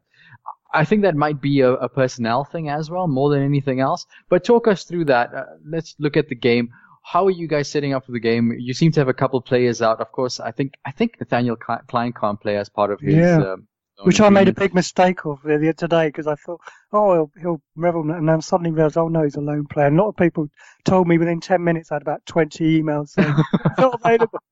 [0.73, 4.05] I think that might be a, a, personnel thing as well, more than anything else.
[4.29, 5.33] But talk us through that.
[5.33, 6.69] Uh, let's look at the game.
[7.03, 8.53] How are you guys setting up for the game?
[8.57, 9.99] You seem to have a couple players out.
[9.99, 13.15] Of course, I think I think Nathaniel Clyne can't play as part of his.
[13.15, 13.37] Yeah.
[13.37, 13.67] Um,
[14.03, 17.31] Which I made a big mistake of the other day because I thought, oh, he'll,
[17.39, 19.87] he'll revel, and then suddenly realised, oh no, he's a loan player.
[19.87, 20.47] And a lot of people
[20.85, 23.35] told me within 10 minutes I had about 20 emails saying
[23.77, 24.39] not available.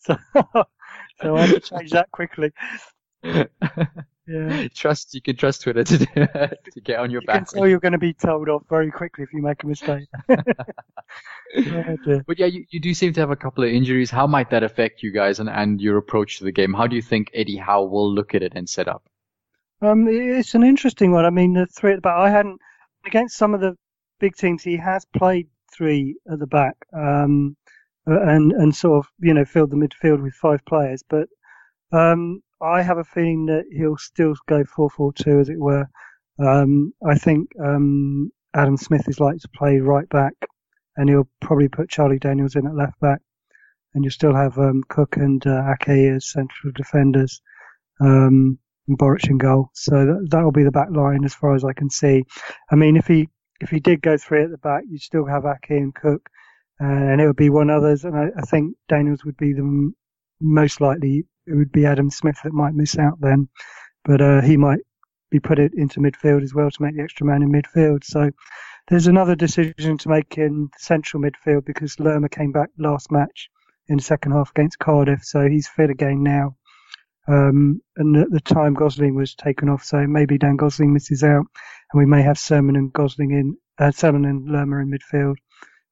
[0.00, 0.16] So,
[1.22, 2.50] so I had to change that quickly.
[4.26, 4.68] Yeah.
[4.74, 5.98] Trust you can trust Twitter to
[6.72, 7.50] to get on your you back.
[7.50, 10.06] So you're going to be told off very quickly if you make a mistake.
[10.28, 10.38] but
[12.38, 14.10] yeah, you, you do seem to have a couple of injuries.
[14.10, 16.72] How might that affect you guys and, and your approach to the game?
[16.72, 19.02] How do you think Eddie Howe will look at it and set up?
[19.80, 21.24] Um, it's an interesting one.
[21.24, 22.16] I mean, the three at the back.
[22.16, 22.60] I hadn't
[23.04, 23.76] against some of the
[24.20, 24.62] big teams.
[24.62, 27.56] He has played three at the back, um,
[28.06, 31.02] and and sort of you know filled the midfield with five players.
[31.08, 31.28] But
[31.90, 35.86] um, I have a feeling that he'll still go 4-4-2, as it were.
[36.38, 40.34] Um, I think um, Adam Smith is likely to play right back,
[40.96, 43.20] and he'll probably put Charlie Daniels in at left back,
[43.94, 47.42] and you'll still have um, Cook and uh, Ake as central defenders,
[48.00, 49.70] um, and Boruc in goal.
[49.74, 52.24] So that that'll be the back line as far as I can see.
[52.70, 53.28] I mean, if he
[53.60, 56.28] if he did go three at the back, you'd still have Ake and Cook,
[56.80, 59.60] uh, and it would be one others, and I, I think Daniels would be the
[59.60, 59.94] m-
[60.40, 61.26] most likely.
[61.46, 63.48] It would be Adam Smith that might miss out then,
[64.04, 64.80] but uh, he might
[65.30, 68.04] be put it into midfield as well to make the extra man in midfield.
[68.04, 68.30] So
[68.88, 73.48] there's another decision to make in central midfield because Lerma came back last match
[73.88, 76.56] in the second half against Cardiff, so he's fit again now.
[77.28, 81.44] Um, and at the time Gosling was taken off, so maybe Dan Gosling misses out,
[81.92, 85.36] and we may have Surman and Gosling in, uh, Surman and Lerma in midfield,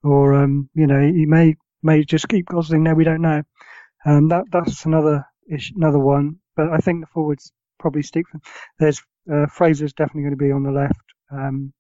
[0.03, 2.97] or um, you know he may may just keep Gosling there.
[2.97, 3.43] We don't know.
[4.05, 6.37] Um, that that's another issue, another one.
[6.57, 8.27] But I think the forwards probably stick.
[8.79, 11.01] There's uh, Fraser's definitely going to be on the left.
[11.31, 11.73] Um,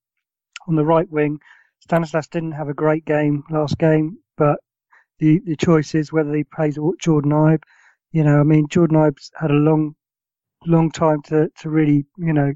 [0.68, 1.38] on the right wing,
[1.80, 4.58] Stanislas didn't have a great game last game, but
[5.18, 7.62] the the choice is whether he plays Jordan Ibe.
[8.12, 9.94] You know, I mean, Jordan Ibe's had a long,
[10.66, 12.52] long time to to really, you know,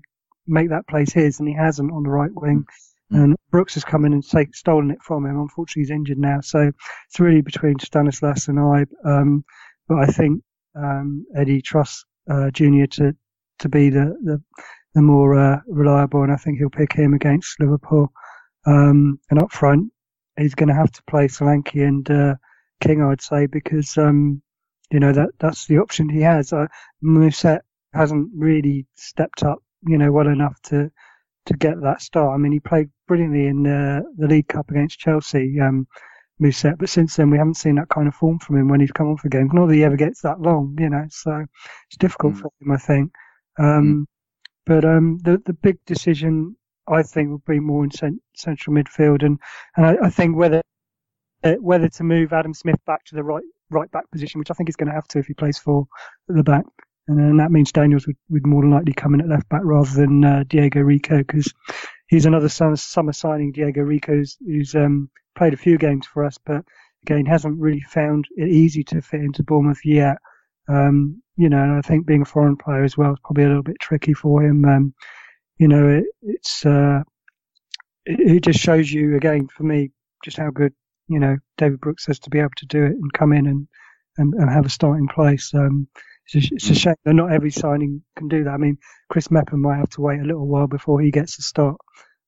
[0.46, 2.64] make that place his, and he hasn't on the right wing.
[3.12, 3.22] Mm.
[3.22, 5.38] And Brooks has come in and take, stolen it from him.
[5.38, 6.70] Unfortunately, he's injured now, so
[7.06, 8.88] it's really between Stanislas and Ibe.
[9.04, 9.44] Um,
[9.88, 10.42] but I think
[10.76, 13.14] um, Eddie trusts uh, Junior to
[13.60, 14.42] to be the the,
[14.94, 18.12] the more uh, reliable, and I think he'll pick him against Liverpool.
[18.66, 19.92] Um, and up front,
[20.38, 22.34] he's going to have to play Solanke and uh,
[22.80, 24.42] King, I'd say, because um,
[24.90, 26.52] you know that that's the option he has.
[26.52, 26.66] Uh,
[27.02, 27.60] Mousset
[27.92, 30.90] hasn't really stepped up, you know, well enough to
[31.46, 32.34] to get that start.
[32.34, 35.86] I mean, he played brilliantly in uh, the League Cup against Chelsea, um,
[36.40, 38.92] Mousset, but since then we haven't seen that kind of form from him when he's
[38.92, 39.50] come on for games.
[39.52, 41.44] Not that he ever gets that long, you know, so
[41.88, 42.40] it's difficult mm.
[42.40, 43.12] for him, I think.
[43.58, 44.04] Um, mm.
[44.66, 46.56] But um, the the big decision
[46.88, 49.38] I think will be more in cent- central midfield, and
[49.76, 50.62] and I, I think whether
[51.44, 54.54] uh, whether to move Adam Smith back to the right right back position, which I
[54.54, 55.86] think he's going to have to if he plays for
[56.28, 56.64] the back,
[57.06, 59.62] and then that means Daniels would, would more than likely come in at left back
[59.62, 61.52] rather than uh, Diego Rico because
[62.08, 63.52] he's another summer, summer signing.
[63.52, 66.64] Diego Rico who's, who's um, played a few games for us, but
[67.04, 70.18] again hasn't really found it easy to fit into Bournemouth yet.
[70.68, 73.48] Um, you know, and I think being a foreign player as well is probably a
[73.48, 74.64] little bit tricky for him.
[74.64, 74.94] Um,
[75.58, 77.02] you know, it, it's uh,
[78.06, 79.90] it, it, just shows you again for me
[80.24, 80.72] just how good
[81.08, 83.68] you know David Brooks has to be able to do it and come in and
[84.16, 85.52] and, and have a starting place.
[85.54, 85.88] Um,
[86.26, 86.80] it's, a, it's a mm.
[86.80, 88.50] shame that not every signing can do that.
[88.50, 88.78] I mean,
[89.10, 91.76] Chris Mepham might have to wait a little while before he gets a start.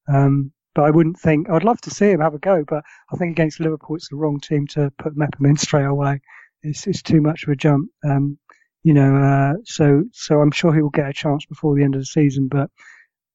[0.09, 3.17] Um, but I wouldn't think I'd love to see him have a go, but I
[3.17, 6.21] think against Liverpool it's the wrong team to put Mepham in straight away.
[6.63, 7.91] It's, it's too much of a jump.
[8.05, 8.39] Um,
[8.83, 11.95] you know, uh, so so I'm sure he will get a chance before the end
[11.95, 12.71] of the season, but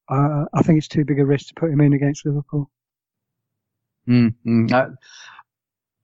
[0.07, 2.69] uh, I think it's too big a risk to put him in against Liverpool.
[4.07, 4.67] Mm-hmm.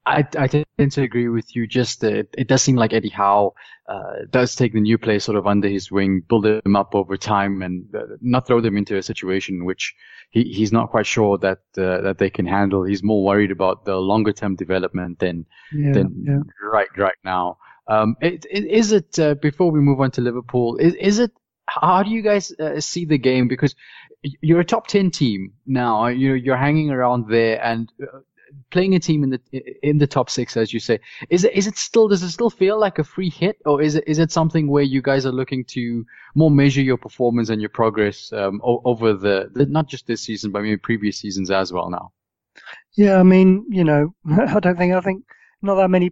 [0.08, 1.68] I tend to agree with you.
[1.68, 3.54] Just uh, it does seem like Eddie Howe
[3.90, 7.18] uh, does take the new players sort of under his wing, build them up over
[7.18, 9.96] time, and uh, not throw them into a situation which
[10.30, 12.84] he, he's not quite sure that uh, that they can handle.
[12.84, 16.68] He's more worried about the longer term development than yeah, than yeah.
[16.72, 17.58] right right now.
[17.88, 20.78] Um, it, it, is it uh, before we move on to Liverpool?
[20.78, 21.32] Is, is it?
[21.66, 23.50] How do you guys uh, see the game?
[23.50, 23.76] Because
[24.22, 26.08] you're a top ten team now.
[26.08, 28.20] You're you're hanging around there and uh,
[28.72, 29.42] playing a team in the
[29.84, 31.00] in the top six, as you say.
[31.30, 33.96] Is it is it still does it still feel like a free hit, or is
[33.96, 37.62] it is it something where you guys are looking to more measure your performance and
[37.62, 41.72] your progress um, over the, the not just this season, but maybe previous seasons as
[41.74, 42.12] well now?
[42.96, 45.24] Yeah, I mean, you know, I don't think I think
[45.62, 46.12] not that many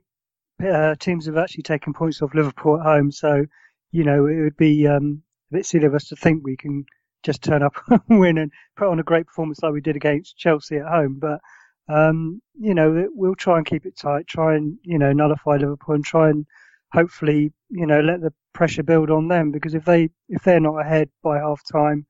[0.63, 3.11] uh, teams have actually taken points off Liverpool at home.
[3.11, 3.45] So,
[3.91, 6.85] you know, it would be um, a bit silly of us to think we can
[7.23, 10.37] just turn up and win and put on a great performance like we did against
[10.37, 11.17] Chelsea at home.
[11.19, 11.39] But,
[11.89, 15.95] um, you know, we'll try and keep it tight, try and, you know, nullify Liverpool
[15.95, 16.45] and try and
[16.93, 20.79] hopefully, you know, let the pressure build on them because if they, if they're not
[20.79, 22.05] ahead by half time,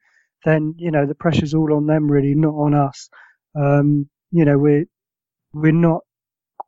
[0.45, 3.09] then, you know, the pressure's all on them really, not on us.
[3.55, 4.85] Um, you know, we're,
[5.53, 6.01] we're not,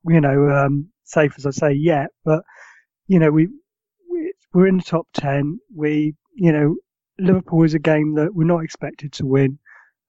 [0.07, 2.43] you know, um, safe as I say yet, but
[3.07, 3.47] you know we,
[4.11, 5.59] we we're in the top ten.
[5.75, 6.75] We you know
[7.19, 9.59] Liverpool is a game that we're not expected to win,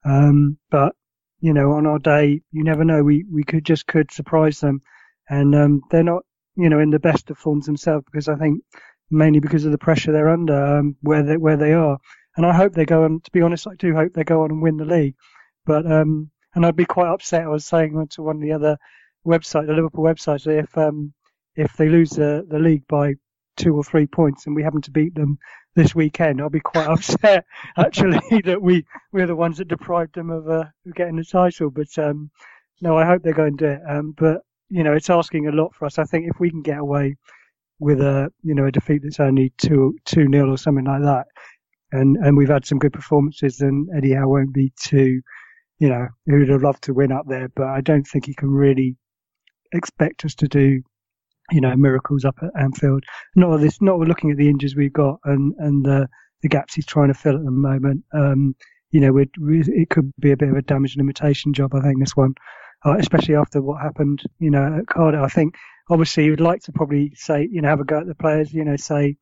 [0.04, 0.94] um, but
[1.40, 3.02] you know on our day you never know.
[3.02, 4.82] We we could just could surprise them,
[5.28, 6.22] and um, they're not
[6.56, 8.62] you know in the best of forms themselves because I think
[9.10, 11.98] mainly because of the pressure they're under um, where they where they are.
[12.36, 13.20] And I hope they go on.
[13.20, 15.14] To be honest, I do hope they go on and win the league.
[15.66, 17.42] But um, and I'd be quite upset.
[17.42, 18.78] I was saying to one of the other
[19.26, 21.12] website, the Liverpool website, if um,
[21.56, 23.14] if they lose the, the league by
[23.58, 25.38] two or three points and we happen to beat them,
[25.78, 27.44] this weekend, I'll be quite upset
[27.76, 31.70] actually that we we're the ones that deprived them of, uh, getting the title.
[31.70, 32.30] But um,
[32.82, 33.80] no, I hope they're going to do it.
[33.88, 35.98] Um, but you know, it's asking a lot for us.
[35.98, 37.16] I think if we can get away
[37.80, 41.26] with a you know a defeat that's only two two nil or something like that,
[41.92, 45.20] and and we've had some good performances, then Eddie Howe won't be too.
[45.78, 48.34] You know, he would have loved to win up there, but I don't think he
[48.34, 48.96] can really
[49.72, 50.82] expect us to do
[51.50, 53.04] you know, miracles up at Anfield.
[53.34, 56.08] Not this, not looking at the injuries we've got and and the
[56.42, 58.04] the gaps he's trying to fill at the moment.
[58.12, 58.54] Um,
[58.90, 61.74] you know, we it could be a bit of a damage limitation job.
[61.74, 62.34] I think this one,
[62.84, 65.20] uh, especially after what happened, you know, at Cardiff.
[65.20, 65.56] I think
[65.90, 68.52] obviously you'd like to probably say, you know, have a go at the players.
[68.52, 69.16] You know, say,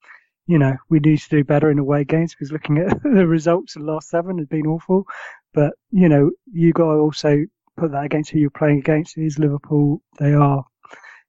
[0.47, 3.77] you know, we need to do better in away games because looking at the results
[3.77, 5.05] of the last seven has been awful.
[5.53, 7.45] But you know, you got to also
[7.77, 9.17] put that against who you're playing against.
[9.17, 10.03] It is Liverpool.
[10.19, 10.65] They are,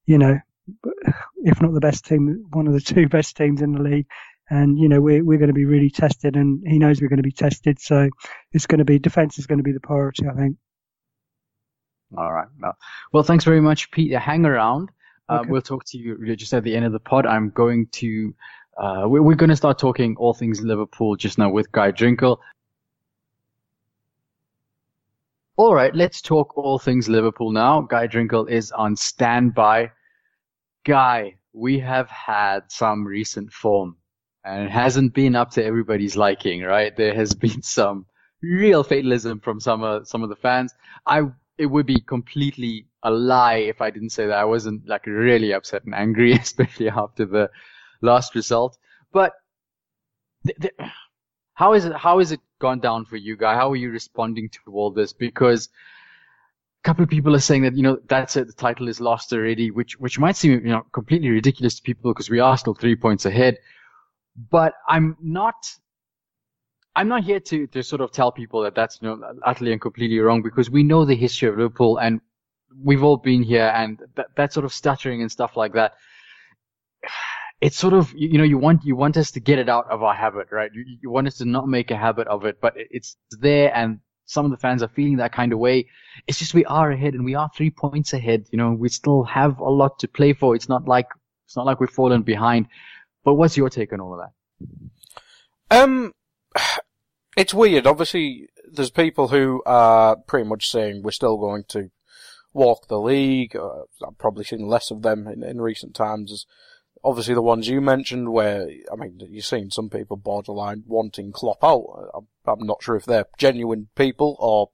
[0.06, 0.40] you know,
[1.44, 4.08] if not the best team, one of the two best teams in the league.
[4.50, 7.18] And you know we're we're going to be really tested, and he knows we're going
[7.18, 7.82] to be tested.
[7.82, 8.08] So
[8.54, 10.56] it's going to be defense is going to be the priority, I think.
[12.16, 12.48] All right.
[13.12, 14.14] Well, thanks very much, Pete.
[14.14, 14.90] Hang around.
[15.28, 17.26] Uh, we'll talk to you just at the end of the pod.
[17.26, 18.34] I'm going to.
[18.78, 22.38] Uh, we're, we're going to start talking all things Liverpool just now with Guy Drinkel.
[25.58, 27.82] All right, let's talk all things Liverpool now.
[27.82, 29.92] Guy Drinkel is on standby
[30.88, 33.98] guy, we have had some recent form
[34.46, 36.96] and it hasn't been up to everybody's liking, right?
[36.96, 38.06] There has been some
[38.42, 40.74] real fatalism from some of, some of the fans.
[41.06, 41.24] I,
[41.58, 45.54] it would be completely a lie if I didn't say that I wasn't like really
[45.54, 47.50] upset and angry, especially after the
[48.02, 48.78] last result.
[49.12, 49.34] But
[51.56, 53.56] how is it, how is it gone down for you, guy?
[53.56, 55.12] How are you responding to all this?
[55.12, 55.68] Because
[56.84, 59.72] couple of people are saying that you know that's it, the title is lost already,
[59.72, 62.96] which which might seem you know completely ridiculous to people because we are still three
[62.96, 63.58] points ahead.
[64.50, 65.56] But I'm not.
[66.96, 69.82] I'm not here to, to sort of tell people that that's you know utterly and
[69.82, 72.22] completely wrong because we know the history of Liverpool and
[72.84, 75.94] we've all been here and that, that sort of stuttering and stuff like that.
[77.62, 80.04] It's sort of you know you want you want us to get it out of
[80.04, 80.72] our habit, right?
[80.74, 84.00] You, you want us to not make a habit of it, but it's there and
[84.28, 85.88] some of the fans are feeling that kind of way.
[86.28, 88.46] It's just we are ahead and we are three points ahead.
[88.52, 90.54] You know, we still have a lot to play for.
[90.54, 91.08] It's not like
[91.46, 92.68] it's not like we've fallen behind.
[93.24, 94.30] But what's your take on all of
[95.70, 95.82] that?
[95.82, 96.12] Um,
[97.38, 97.88] it's weird.
[97.88, 101.90] Obviously, there's people who are pretty much saying we're still going to
[102.54, 103.56] walk the league.
[103.56, 106.46] Uh, I've probably seen less of them in, in recent times as
[107.08, 111.64] obviously the ones you mentioned where, I mean, you've seen some people borderline wanting Klopp
[111.64, 112.12] out.
[112.14, 114.72] I'm, I'm not sure if they're genuine people or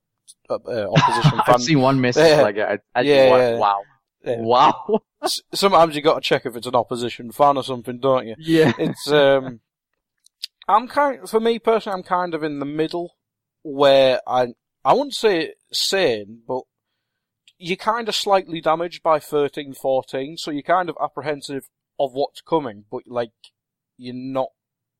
[0.49, 1.47] uh, uh, opposition fans.
[1.47, 2.41] I've seen one message yeah.
[2.41, 3.81] like I, I yeah, wow.
[4.25, 4.37] Yeah.
[4.39, 5.01] Wow.
[5.53, 8.35] Sometimes you got to check if it's an opposition fan or something, don't you?
[8.39, 8.73] Yeah.
[8.79, 9.59] It's um,
[10.67, 13.15] I'm kind for me personally, I'm kind of in the middle
[13.61, 14.47] where I
[14.83, 16.61] I wouldn't say sane, but
[17.59, 22.41] you're kind of slightly damaged by 13, 14, so you're kind of apprehensive of what's
[22.41, 23.31] coming, but like
[23.97, 24.49] you're not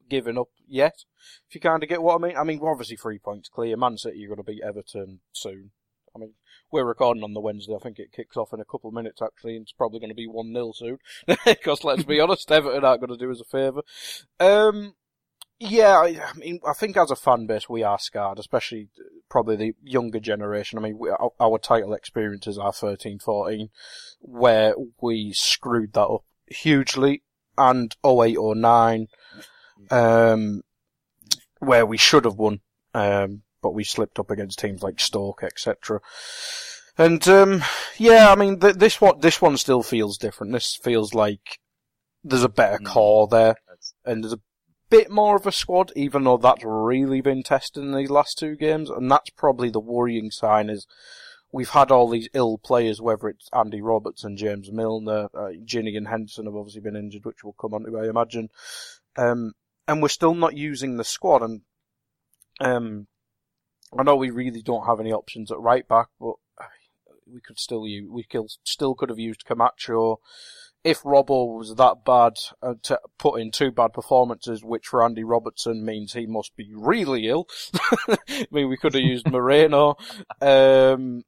[0.09, 1.05] giving up yet.
[1.47, 2.37] If you kind of get what I mean.
[2.37, 3.77] I mean, we're obviously three points clear.
[3.77, 5.71] Man City, you're going to beat Everton soon.
[6.15, 6.33] I mean,
[6.71, 7.73] we're recording on the Wednesday.
[7.75, 10.09] I think it kicks off in a couple of minutes actually, and it's probably going
[10.09, 10.97] to be one 0 soon.
[11.45, 13.81] Because let's be honest, Everton aren't going to do us a favour.
[14.39, 14.93] Um,
[15.59, 18.89] yeah, I, mean, I think as a fan base we are scarred, especially
[19.29, 20.77] probably the younger generation.
[20.77, 23.69] I mean, we, our, our title experiences are 13-14,
[24.19, 27.23] where we screwed that up hugely,
[27.57, 29.07] and 08 or 09,
[29.91, 30.61] um,
[31.59, 32.61] where we should have won,
[32.93, 35.99] um, but we slipped up against teams like Stoke, etc.
[36.97, 37.63] And um,
[37.97, 40.53] yeah, I mean, th- this one this one still feels different.
[40.53, 41.59] This feels like
[42.23, 42.85] there's a better mm.
[42.85, 43.55] core there,
[44.05, 44.41] and there's a
[44.89, 48.55] bit more of a squad, even though that's really been tested in these last two
[48.55, 48.91] games.
[48.91, 50.85] And that's probably the worrying sign is
[51.53, 56.07] we've had all these ill players, whether it's Andy Roberts and James Milner, uh, and
[56.07, 58.49] Henderson have obviously been injured, which we'll come on to, I imagine.
[59.15, 59.53] Um,
[59.87, 61.43] and we're still not using the squad.
[61.43, 61.61] And
[62.59, 63.07] um,
[63.97, 66.33] I know we really don't have any options at right back, but
[67.31, 68.25] we could still use, we
[68.63, 70.19] still could have used Camacho.
[70.83, 75.23] If Robbo was that bad uh, to put in two bad performances, which for Andy
[75.23, 77.47] Robertson means he must be really ill.
[78.09, 79.95] I mean, we could have used Moreno.
[80.41, 81.23] Um,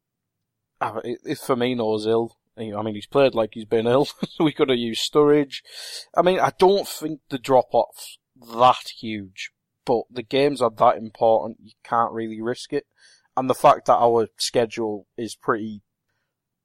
[0.82, 4.08] if Firmino's ill, I mean, he's played like he's been ill.
[4.40, 5.62] we could have used Sturridge.
[6.16, 8.18] I mean, I don't think the drop off's
[8.54, 9.52] that huge,
[9.86, 12.86] but the games are that important, you can't really risk it.
[13.38, 15.82] And the fact that our schedule is pretty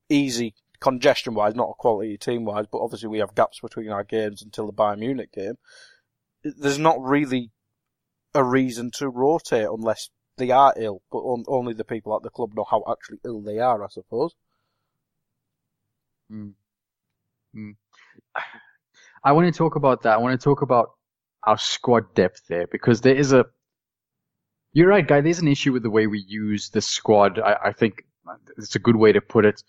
[0.08, 4.42] easy, congestion wise, not quality team wise, but obviously we have gaps between our games
[4.42, 5.58] until the Bayern Munich game.
[6.44, 7.50] there's not really
[8.34, 12.30] a reason to rotate unless they are ill, but on, only the people at the
[12.30, 14.34] club know how actually ill they are, I suppose.
[16.32, 16.52] Mm.
[17.56, 17.76] Mm.
[19.24, 20.14] I want to talk about that.
[20.14, 20.90] I want to talk about
[21.44, 23.44] our squad depth there because there is a.
[24.72, 25.20] You're right, guy.
[25.20, 27.38] There's an issue with the way we use the squad.
[27.38, 28.04] I, I think
[28.56, 29.62] it's a good way to put it.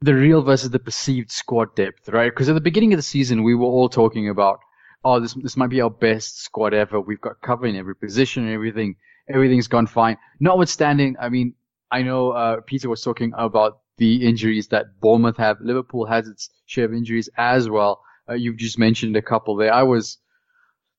[0.00, 2.30] The real versus the perceived squad depth, right?
[2.32, 4.60] Because at the beginning of the season, we were all talking about,
[5.04, 7.00] oh, this this might be our best squad ever.
[7.00, 8.96] We've got cover in every position and everything.
[9.32, 10.16] Everything's gone fine.
[10.40, 11.54] Notwithstanding, I mean,
[11.90, 15.60] I know uh, Peter was talking about the injuries that Bournemouth have.
[15.60, 18.02] Liverpool has its share of injuries as well.
[18.28, 19.72] Uh, you've just mentioned a couple there.
[19.72, 20.18] I was,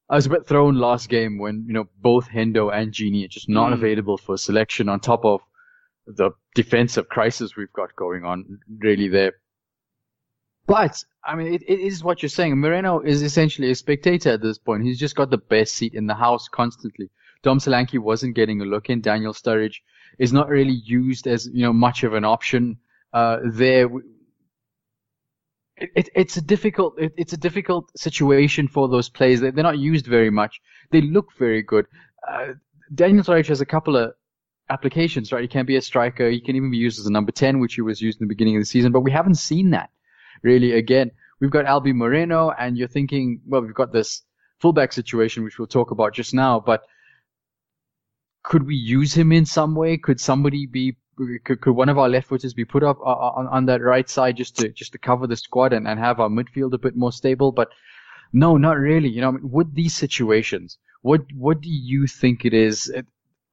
[0.10, 3.30] I was a bit thrown last game when, you know, both Hendo and Gini are
[3.30, 3.74] just not mm.
[3.74, 5.42] available for selection on top of
[6.08, 9.34] the defensive crisis we've got going on really there.
[10.66, 12.58] But, I mean, it, it is what you're saying.
[12.58, 14.84] Moreno is essentially a spectator at this point.
[14.84, 17.10] He's just got the best seat in the house constantly.
[17.44, 19.02] Dom Solanke wasn't getting a look in.
[19.02, 19.78] Daniel Sturridge
[20.18, 22.78] is not really used as, you know, much of an option,
[23.14, 23.90] uh, there
[25.96, 29.40] it, it's a difficult it, it's a difficult situation for those players.
[29.40, 30.60] They're not used very much.
[30.92, 31.86] They look very good.
[32.28, 32.54] Uh,
[32.94, 34.14] Daniel Sturridge has a couple of
[34.70, 35.42] applications, right?
[35.42, 36.30] He can be a striker.
[36.30, 38.34] He can even be used as a number 10, which he was used in the
[38.34, 39.90] beginning of the season, but we haven't seen that
[40.44, 41.12] really again.
[41.40, 44.24] We've got Albi Moreno and you're thinking, well, we've got this
[44.60, 46.82] fullback situation, which we'll talk about just now, but
[48.44, 49.98] could we use him in some way?
[49.98, 50.96] Could somebody be
[51.44, 53.82] could, could one of our left footers be put up uh, uh, on, on that
[53.82, 56.78] right side just to just to cover the squad and, and have our midfield a
[56.78, 57.52] bit more stable?
[57.52, 57.70] But
[58.32, 59.10] no, not really.
[59.10, 62.92] You know, with these situations, what what do you think it is?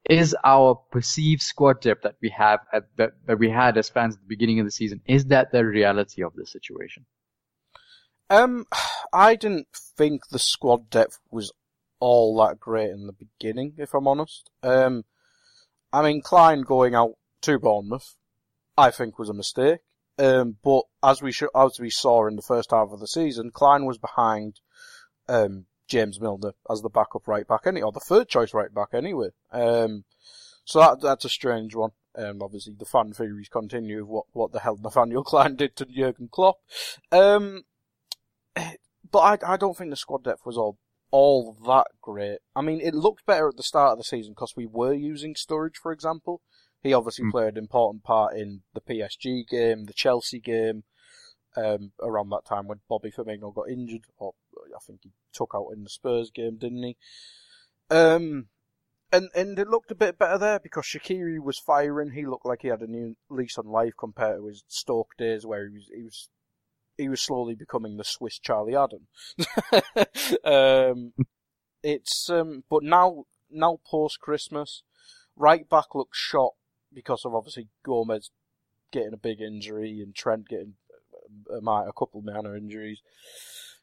[0.09, 4.14] Is our perceived squad depth that we have at, that that we had as fans
[4.14, 7.05] at the beginning of the season is that the reality of the situation?
[8.30, 8.66] Um,
[9.12, 11.53] I didn't think the squad depth was
[12.01, 14.51] all that great in the beginning, if I'm honest.
[14.62, 15.05] Um,
[15.92, 18.16] I'm inclined going out to Bournemouth,
[18.76, 19.80] I think was a mistake.
[20.18, 23.51] Um, but as we sh- as we saw in the first half of the season,
[23.51, 24.61] Clyne was behind
[25.28, 28.88] um, James Milner as the backup right back, any or the third choice right back
[28.92, 29.28] anyway.
[29.53, 30.05] Um,
[30.64, 31.90] so that that's a strange one.
[32.16, 35.84] Um, obviously the fan theories continue of what what the hell Nathaniel Clyne did to
[35.84, 36.57] Jurgen Klopp.
[37.12, 37.64] Um,
[39.11, 40.78] but I I don't think the squad depth was all
[41.11, 42.38] all that great.
[42.54, 45.34] I mean, it looked better at the start of the season because we were using
[45.34, 46.40] Sturridge, for example.
[46.82, 47.30] He obviously mm.
[47.30, 50.84] played an important part in the PSG game, the Chelsea game,
[51.57, 54.34] um, around that time when Bobby Firmino got injured, or
[54.74, 56.96] I think he took out in the Spurs game, didn't he?
[57.90, 58.48] Um,
[59.12, 62.12] and and it looked a bit better there because Shaqiri was firing.
[62.12, 65.46] He looked like he had a new lease on life compared to his Stoke days,
[65.46, 66.28] where he was he was
[66.97, 69.07] he was slowly becoming the Swiss Charlie Adam.
[70.44, 71.12] um,
[71.82, 74.82] it's um, but now now post Christmas,
[75.36, 76.53] right back looks shot
[76.92, 78.30] because of obviously Gomez
[78.92, 80.74] getting a big injury and Trent getting
[81.51, 83.01] a, a couple minor injuries,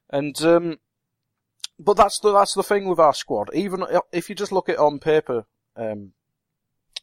[0.09, 0.79] and um,
[1.79, 3.49] but that's the that's the thing with our squad.
[3.53, 5.45] Even if you just look at it on paper,
[5.75, 6.13] um,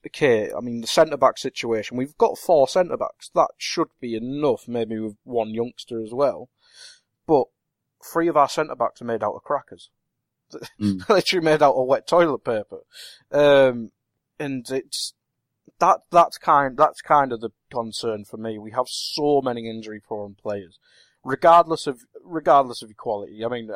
[0.06, 1.96] okay, I mean the centre back situation.
[1.96, 3.30] We've got four centre backs.
[3.34, 4.66] That should be enough.
[4.68, 6.48] Maybe with one youngster as well,
[7.26, 7.44] but
[8.02, 9.90] three of our centre backs are made out of crackers.
[10.80, 11.08] Mm.
[11.08, 12.80] Literally made out of wet toilet paper.
[13.30, 13.92] Um,
[14.38, 15.14] and it's
[15.78, 18.58] that that's kind that's kind of the concern for me.
[18.58, 20.78] We have so many injury prone players,
[21.24, 23.44] regardless of regardless of equality.
[23.44, 23.70] I mean,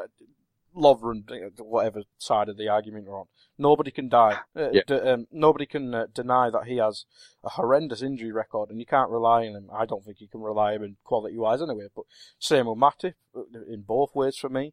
[0.74, 3.26] uh, Lovren, uh, whatever side of the argument you're on,
[3.58, 4.38] nobody can die.
[4.56, 4.82] Uh, yeah.
[4.86, 7.04] d- um, nobody can uh, deny that he has
[7.42, 9.70] a horrendous injury record, and you can't rely on him.
[9.72, 11.88] I don't think you can rely on him quality wise anyway.
[11.94, 12.04] But
[12.38, 14.72] same with Matip uh, in both ways for me.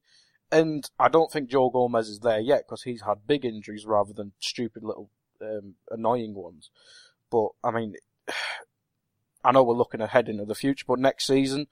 [0.51, 4.11] And I don't think Joe Gomez is there yet because he's had big injuries rather
[4.11, 5.09] than stupid little
[5.41, 6.69] um, annoying ones.
[7.29, 7.95] But I mean,
[9.43, 11.67] I know we're looking ahead into the future, but next season,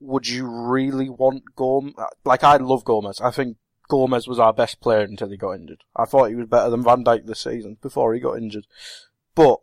[0.00, 1.94] would you really want Gomez?
[2.24, 3.20] Like I love Gomez.
[3.20, 3.56] I think
[3.88, 5.84] Gomez was our best player until he got injured.
[5.94, 8.66] I thought he was better than Van Dijk this season before he got injured.
[9.34, 9.60] But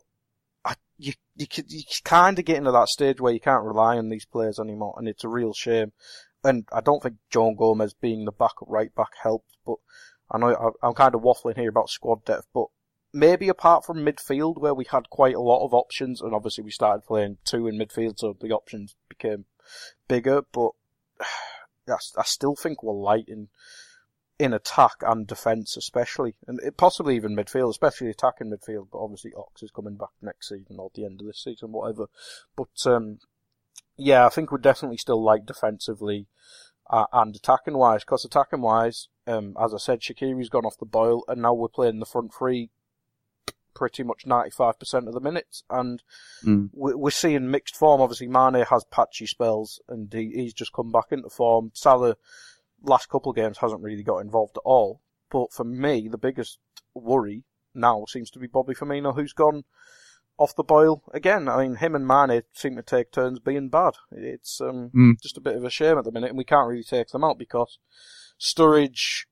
[0.64, 4.08] I, you you you kind of get into that stage where you can't rely on
[4.08, 5.92] these players anymore, and it's a real shame.
[6.44, 9.56] And I don't think John Gomez being the backup right back helped.
[9.64, 9.76] But
[10.30, 12.66] I know I'm kind of waffling here about squad depth, but
[13.12, 16.70] maybe apart from midfield where we had quite a lot of options, and obviously we
[16.70, 19.44] started playing two in midfield, so the options became
[20.08, 20.42] bigger.
[20.52, 20.70] But
[21.88, 23.48] I, I still think we're light in
[24.38, 28.88] in attack and defence, especially, and it, possibly even midfield, especially attacking midfield.
[28.90, 31.70] But obviously Ox is coming back next season or at the end of this season,
[31.70, 32.06] whatever.
[32.56, 33.18] But um,
[33.96, 36.26] yeah, I think we're definitely still light defensively
[36.90, 40.86] uh, and attacking wise, because attacking wise, Um, as I said, Shaqiri's gone off the
[40.86, 42.70] boil, and now we're playing the front three
[43.74, 46.02] pretty much 95% of the minutes, and
[46.44, 46.70] Mm.
[46.72, 48.00] we're seeing mixed form.
[48.00, 51.70] Obviously, Mane has patchy spells, and he, he's just come back into form.
[51.74, 52.16] Salah,
[52.82, 55.00] last couple of games, hasn't really got involved at all.
[55.30, 56.58] But for me, the biggest
[56.94, 57.44] worry
[57.74, 59.64] now seems to be Bobby Firmino, who's gone
[60.38, 61.48] off the boil again.
[61.48, 63.94] I mean, him and Mane seem to take turns being bad.
[64.10, 65.20] It's um, Mm.
[65.22, 67.22] just a bit of a shame at the minute, and we can't really take them
[67.24, 67.78] out because
[68.40, 69.26] Sturridge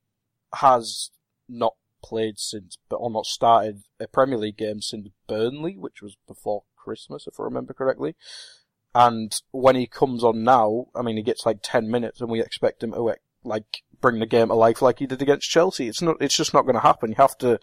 [0.54, 1.10] has
[1.48, 6.64] not played since, or not started a Premier League game since Burnley, which was before
[6.76, 8.16] Christmas, if I remember correctly.
[8.94, 12.40] And when he comes on now, I mean, he gets like 10 minutes and we
[12.40, 15.88] expect him to, like, bring the game to life like he did against Chelsea.
[15.88, 17.10] It's not, it's just not going to happen.
[17.10, 17.60] You have to,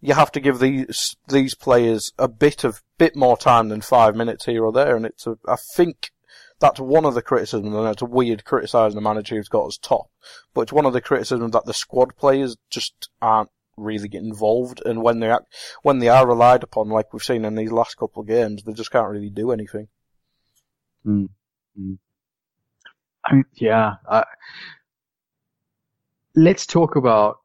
[0.00, 4.16] you have to give these, these players a bit of, bit more time than five
[4.16, 4.96] minutes here or there.
[4.96, 6.12] And it's a, I think
[6.60, 9.76] that's one of the criticisms, and it's a weird criticising the manager who's got us
[9.76, 10.06] top,
[10.54, 14.82] but it's one of the criticisms that the squad players just aren't really get involved,
[14.84, 15.46] and when they act,
[15.82, 18.72] when they are relied upon, like we've seen in these last couple of games, they
[18.72, 19.88] just can't really do anything.
[21.06, 21.28] Mm.
[21.78, 21.98] Mm.
[23.24, 23.94] I mean, yeah.
[26.34, 27.38] Let's talk about.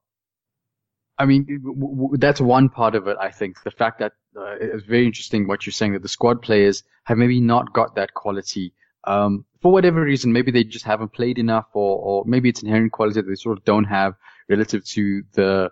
[1.17, 3.17] I mean, w- w- that's one part of it.
[3.19, 6.41] I think the fact that uh, it's very interesting what you're saying that the squad
[6.41, 8.73] players have maybe not got that quality
[9.03, 10.32] um, for whatever reason.
[10.32, 13.57] Maybe they just haven't played enough, or, or maybe it's inherent quality that they sort
[13.57, 14.15] of don't have
[14.47, 15.71] relative to the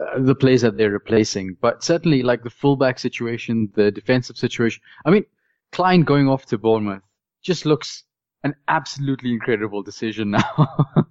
[0.00, 1.56] uh, the players that they're replacing.
[1.60, 4.82] But certainly, like the fullback situation, the defensive situation.
[5.04, 5.24] I mean,
[5.72, 7.02] Clyne going off to Bournemouth
[7.42, 8.04] just looks
[8.44, 10.68] an absolutely incredible decision now,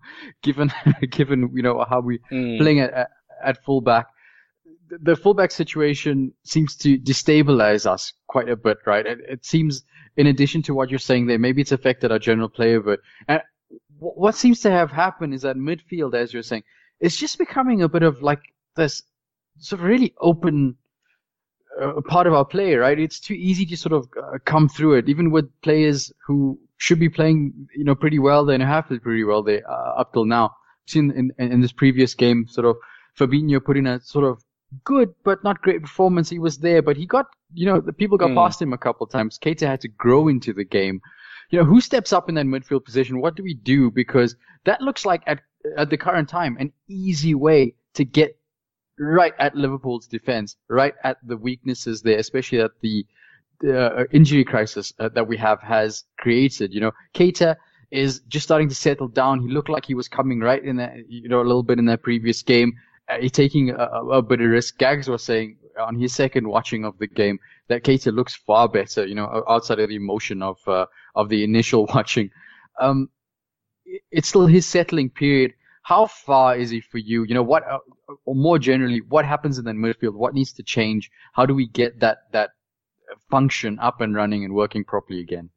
[0.41, 0.71] given
[1.11, 2.57] given you know how we Mm.
[2.59, 3.09] playing at,
[3.43, 4.07] at fullback.
[4.89, 9.05] The- fullback situation seems to destabilize us quite a bit, right?
[9.05, 9.83] It, it seems,
[10.15, 13.01] in addition to what you're saying there, maybe it's affected our general player, but
[13.99, 16.63] wh- what seems to have happened is that midfield, as you're saying,
[17.01, 18.39] is just becoming a bit of like
[18.77, 19.03] this
[19.59, 20.77] sort of really open
[21.81, 22.97] uh, part of our play, right?
[22.99, 26.99] It's too easy to sort of uh, come through it, even with players who should
[26.99, 28.45] be playing, you know, pretty well.
[28.45, 30.55] They have played pretty well there uh, up till now.
[30.85, 32.77] Seen in, in in this previous game, sort of
[33.19, 34.41] Fabinho put in a sort of
[34.83, 36.29] good but not great performance.
[36.29, 38.35] He was there, but he got, you know, the people got Mm.
[38.35, 39.37] past him a couple of times.
[39.37, 41.01] Keita had to grow into the game.
[41.49, 43.21] You know, who steps up in that midfield position?
[43.21, 43.91] What do we do?
[43.91, 45.41] Because that looks like at
[45.77, 48.37] at the current time an easy way to get
[48.99, 53.05] right at Liverpool's defense, right at the weaknesses there, especially at the
[53.65, 56.73] uh, injury crisis uh, that we have has created.
[56.73, 57.55] You know, Keita
[57.91, 59.41] is just starting to settle down.
[59.41, 61.85] He looked like he was coming right in that, you know, a little bit in
[61.85, 62.73] that previous game.
[63.09, 64.77] Uh, he's taking a, a bit of risk.
[64.77, 67.39] Gags was saying on his second watching of the game
[67.69, 70.85] that Keita looks far better, you know, outside of the emotion of uh,
[71.15, 72.29] of the initial watching.
[72.79, 73.09] Um,
[74.11, 75.53] it's still his settling period.
[75.87, 77.23] How far is he for you?
[77.23, 77.79] You know, what, uh,
[78.25, 80.15] or more generally, what happens in the midfield?
[80.15, 81.09] What needs to change?
[81.31, 82.49] How do we get that that
[83.31, 85.51] function up and running and working properly again?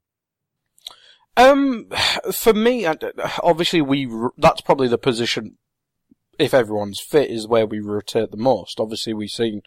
[1.36, 1.88] Um,
[2.32, 2.86] for me,
[3.42, 4.08] obviously we
[4.38, 5.58] that's probably the position.
[6.38, 8.78] If everyone's fit, is where we rotate the most.
[8.78, 9.62] Obviously, we've seen,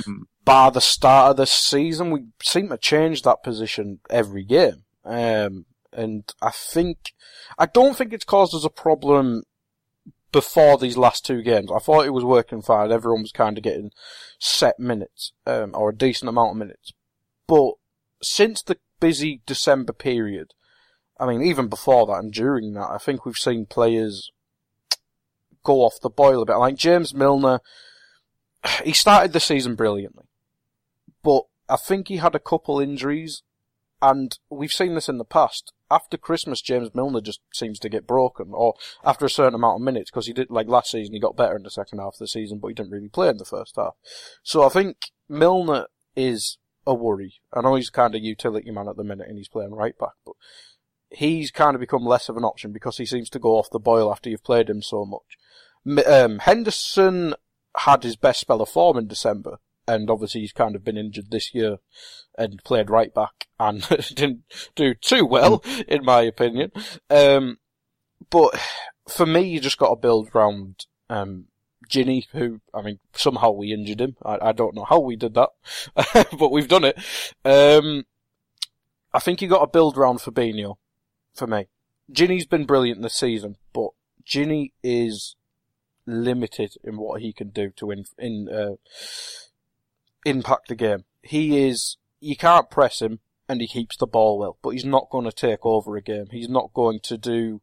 [0.00, 0.22] Mhm.
[0.44, 4.82] bar the start of this season, we seem to change that position every game.
[5.04, 7.12] Um, and I think,
[7.56, 9.44] I don't think it's caused us a problem
[10.32, 11.70] before these last two games.
[11.70, 12.90] I thought it was working fine.
[12.90, 13.90] Everyone was kind of getting
[14.38, 16.92] set minutes, um, or a decent amount of minutes.
[17.46, 17.74] But
[18.22, 20.54] since the busy December period,
[21.20, 24.32] I mean, even before that and during that, I think we've seen players
[25.62, 26.56] go off the boil a bit.
[26.56, 27.60] Like James Milner,
[28.84, 30.24] he started the season brilliantly,
[31.22, 33.42] but I think he had a couple injuries,
[34.02, 35.72] and we've seen this in the past.
[35.90, 38.74] After Christmas, James Milner just seems to get broken, or
[39.04, 41.56] after a certain amount of minutes, because he did, like last season, he got better
[41.56, 43.76] in the second half of the season, but he didn't really play in the first
[43.76, 43.94] half.
[44.42, 44.96] So I think
[45.28, 45.86] Milner
[46.16, 47.34] is a worry.
[47.52, 50.14] I know he's kind of utility man at the minute and he's playing right back,
[50.26, 50.34] but
[51.10, 53.78] he's kind of become less of an option because he seems to go off the
[53.78, 56.04] boil after you've played him so much.
[56.06, 57.34] Um, Henderson
[57.76, 59.58] had his best spell of form in December,
[59.92, 61.76] and obviously he's kind of been injured this year
[62.38, 64.42] and played right back and didn't
[64.74, 66.72] do too well, in my opinion.
[67.10, 67.58] Um,
[68.30, 68.58] but
[69.06, 71.46] for me, you just got to build around um,
[71.90, 74.16] Gini, who, I mean, somehow we injured him.
[74.24, 75.50] I, I don't know how we did that,
[76.38, 76.98] but we've done it.
[77.44, 78.04] Um,
[79.12, 80.76] I think you got to build around Fabinho,
[81.34, 81.68] for me.
[82.10, 83.90] Gini's been brilliant this season, but
[84.26, 85.36] Gini is
[86.06, 88.76] limited in what he can do to in, in uh,
[90.24, 91.04] impact the game.
[91.22, 95.10] He is, you can't press him, and he keeps the ball well, but he's not
[95.10, 96.26] going to take over a game.
[96.30, 97.60] He's not going to do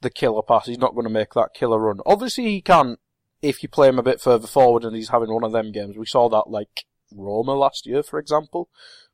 [0.00, 0.66] the killer pass.
[0.66, 2.00] He's not going to make that killer run.
[2.06, 2.98] Obviously, he can
[3.42, 5.98] if you play him a bit further forward and he's having one of them games.
[5.98, 6.84] We saw that like
[7.14, 8.70] Roma last year, for example.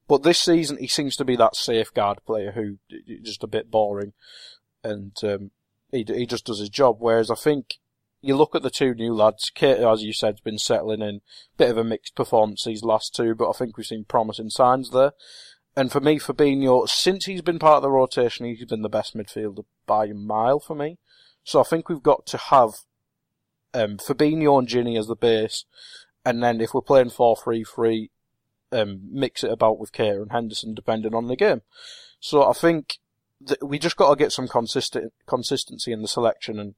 [0.07, 2.78] But this season, he seems to be that safeguard player who
[3.22, 4.12] just a bit boring,
[4.82, 5.51] and um,
[5.93, 6.97] he he just does his job.
[6.99, 7.76] Whereas I think
[8.23, 9.51] you look at the two new lads.
[9.55, 11.21] Keita, as you said, has been settling in.
[11.57, 14.91] Bit of a mixed performance these last two, but I think we've seen promising signs
[14.91, 15.12] there.
[15.77, 19.16] And for me, Fabinho, since he's been part of the rotation, he's been the best
[19.16, 20.99] midfielder by a mile for me.
[21.45, 22.71] So I think we've got to have
[23.73, 25.64] um, Fabinho and Gini as the base,
[26.25, 28.11] and then if we're playing 4-3-3,
[28.73, 31.62] um, mix it about with Kerr and Henderson depending on the game.
[32.21, 32.99] So I think
[33.41, 36.75] that we just got to get some consistent consistency in the selection and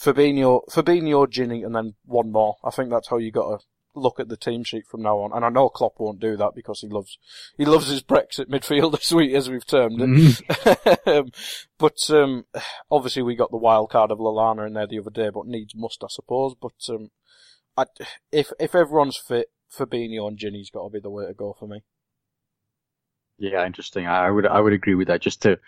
[0.00, 2.56] Fabinho, Fabinho, Gini, and then one more.
[2.64, 5.32] I think that's how you got to look at the team sheet from now on.
[5.32, 7.18] And I know Klopp won't do that because he loves
[7.56, 10.08] he loves his Brexit midfield suite as we've termed it.
[10.08, 11.08] Mm-hmm.
[11.10, 11.30] um,
[11.78, 12.44] but um,
[12.90, 15.74] obviously we got the wild card of Lallana in there the other day, but needs
[15.74, 16.54] must I suppose.
[16.60, 17.10] But um,
[17.76, 17.84] I,
[18.30, 21.66] if if everyone's fit, Fabinho and Gini's got to be the way to go for
[21.66, 21.82] me.
[23.38, 24.06] Yeah, interesting.
[24.06, 25.22] I would I would agree with that.
[25.22, 25.58] Just to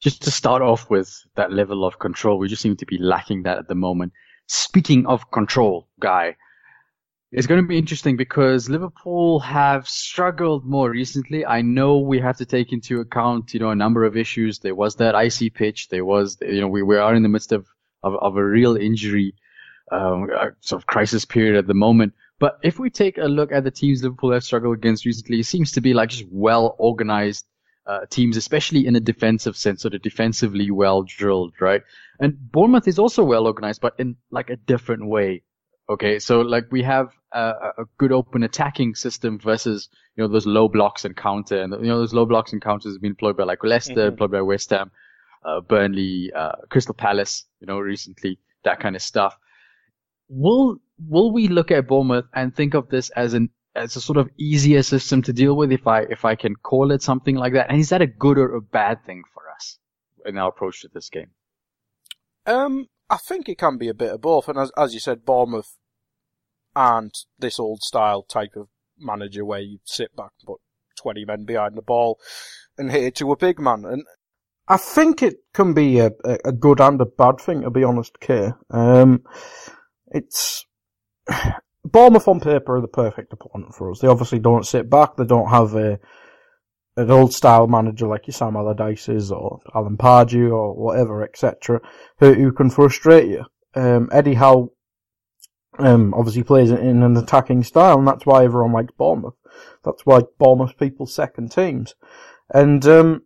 [0.00, 3.42] just to start off with that level of control, we just seem to be lacking
[3.42, 4.12] that at the moment.
[4.46, 6.36] Speaking of control, guy,
[7.30, 11.44] it's going to be interesting because Liverpool have struggled more recently.
[11.44, 14.60] I know we have to take into account, you know, a number of issues.
[14.60, 15.88] There was that icy pitch.
[15.88, 17.66] There was, you know, we, we are in the midst of,
[18.02, 19.34] of, of a real injury,
[19.92, 20.28] um,
[20.60, 22.14] sort of crisis period at the moment.
[22.38, 25.46] But if we take a look at the teams Liverpool have struggled against recently, it
[25.46, 27.44] seems to be like just well organized
[27.88, 31.82] uh, teams, especially in a defensive sense, sort of defensively well drilled, right?
[32.20, 35.42] And Bournemouth is also well organized, but in like a different way.
[35.90, 40.46] Okay, so like we have a, a, good open attacking system versus you know those
[40.46, 43.38] low blocks and counter, and you know those low blocks and counters have been employed
[43.38, 44.08] by like Leicester, mm-hmm.
[44.08, 44.90] employed by West Ham,
[45.46, 49.34] uh, Burnley, uh, Crystal Palace, you know recently that kind of stuff.
[50.28, 50.76] Will
[51.08, 54.28] will we look at Bournemouth and think of this as an as a sort of
[54.38, 57.70] easier system to deal with, if I if I can call it something like that?
[57.70, 59.78] And is that a good or a bad thing for us
[60.26, 61.30] in our approach to this game?
[62.46, 64.48] Um, I think it can be a bit of both.
[64.48, 65.76] And as, as you said, Bournemouth
[66.74, 68.68] aren't this old style type of
[68.98, 70.60] manager where you sit back and put
[70.96, 72.18] 20 men behind the ball
[72.76, 73.84] and hit it to a big man.
[73.84, 74.04] And
[74.66, 76.10] I think it can be a,
[76.44, 78.50] a good and a bad thing, to be honest, Kay.
[78.70, 79.22] Um,
[80.08, 80.66] it's,
[81.84, 84.00] Bournemouth on paper are the perfect opponent for us.
[84.00, 85.16] They obviously don't sit back.
[85.16, 85.98] They don't have a,
[86.96, 91.80] an old style manager like your Sam Allardyce's or Alan Pardew or whatever, etc.,
[92.18, 93.44] who, who can frustrate you.
[93.74, 94.72] Um, Eddie Howe,
[95.78, 99.36] um, obviously plays in an attacking style, and that's why everyone likes Bournemouth.
[99.84, 101.94] That's why Bournemouth people second teams.
[102.52, 103.22] And, um,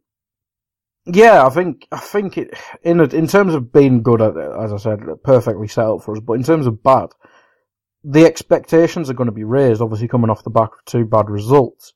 [1.06, 4.50] yeah, I think, I think it, in, a, in terms of being good at it,
[4.60, 7.08] as I said, perfectly set up for us, but in terms of bad,
[8.04, 11.30] the expectations are going to be raised, obviously coming off the back of two bad
[11.30, 11.94] results.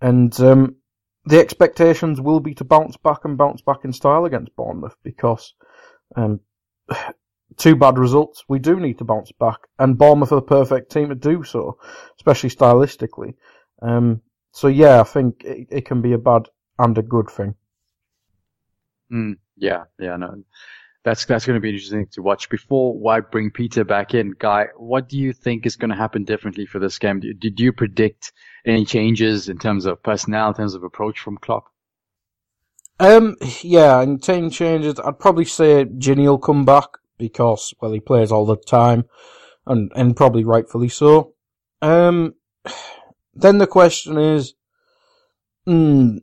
[0.00, 0.76] And, um,
[1.24, 5.54] the expectations will be to bounce back and bounce back in style against Bournemouth because
[6.16, 6.40] um,
[7.56, 8.44] two bad results.
[8.48, 11.78] We do need to bounce back, and Bournemouth are the perfect team to do so,
[12.16, 13.34] especially stylistically.
[13.80, 14.22] Um,
[14.52, 17.54] so yeah, I think it, it, can be a bad and a good thing.
[19.12, 20.42] Mm, yeah, yeah, no,
[21.04, 22.48] that's that's going to be interesting to watch.
[22.48, 26.24] Before I bring Peter back in, Guy, what do you think is going to happen
[26.24, 27.20] differently for this game?
[27.20, 28.32] Did, you predict
[28.64, 31.64] any changes in terms of personnel, in terms of approach from Klopp?
[33.00, 35.00] Um, yeah, and team changes.
[35.00, 36.86] I'd probably say Gini will come back
[37.18, 39.04] because, well, he plays all the time,
[39.66, 41.34] and and probably rightfully so.
[41.80, 42.34] Um,
[43.34, 44.54] then the question is,
[45.66, 46.18] mm,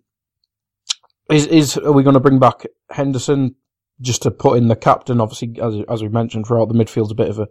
[1.30, 3.56] is is are we going to bring back Henderson
[4.02, 5.22] just to put in the captain.
[5.22, 7.48] Obviously, as as we mentioned throughout, the midfield's a bit of a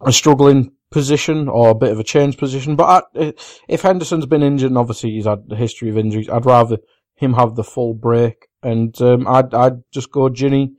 [0.00, 2.76] a struggling position or a bit of a change position.
[2.76, 3.34] But I,
[3.68, 6.78] if Henderson's been injured, and obviously he's had a history of injuries, I'd rather
[7.16, 10.72] him have the full break, and um, I'd I'd just go Gini,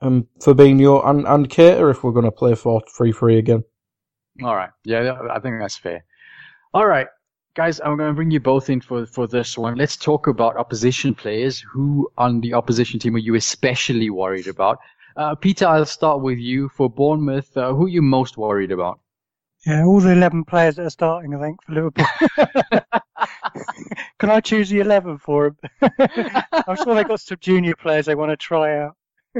[0.00, 3.64] um, Fabinho, and and Keita if we're going to play four three three again.
[4.42, 6.04] All right, yeah, I think that's fair.
[6.72, 7.08] All right,
[7.54, 9.76] guys, I'm going to bring you both in for, for this one.
[9.76, 11.60] Let's talk about opposition players.
[11.60, 14.78] Who on the opposition team are you especially worried about?
[15.16, 16.70] Uh, Peter, I'll start with you.
[16.70, 19.00] For Bournemouth, uh, who are you most worried about?
[19.66, 22.06] Yeah, all the 11 players that are starting, I think, for Liverpool.
[24.18, 25.90] Can I choose the 11 for them?
[26.66, 28.96] I'm sure they've got some junior players they want to try out.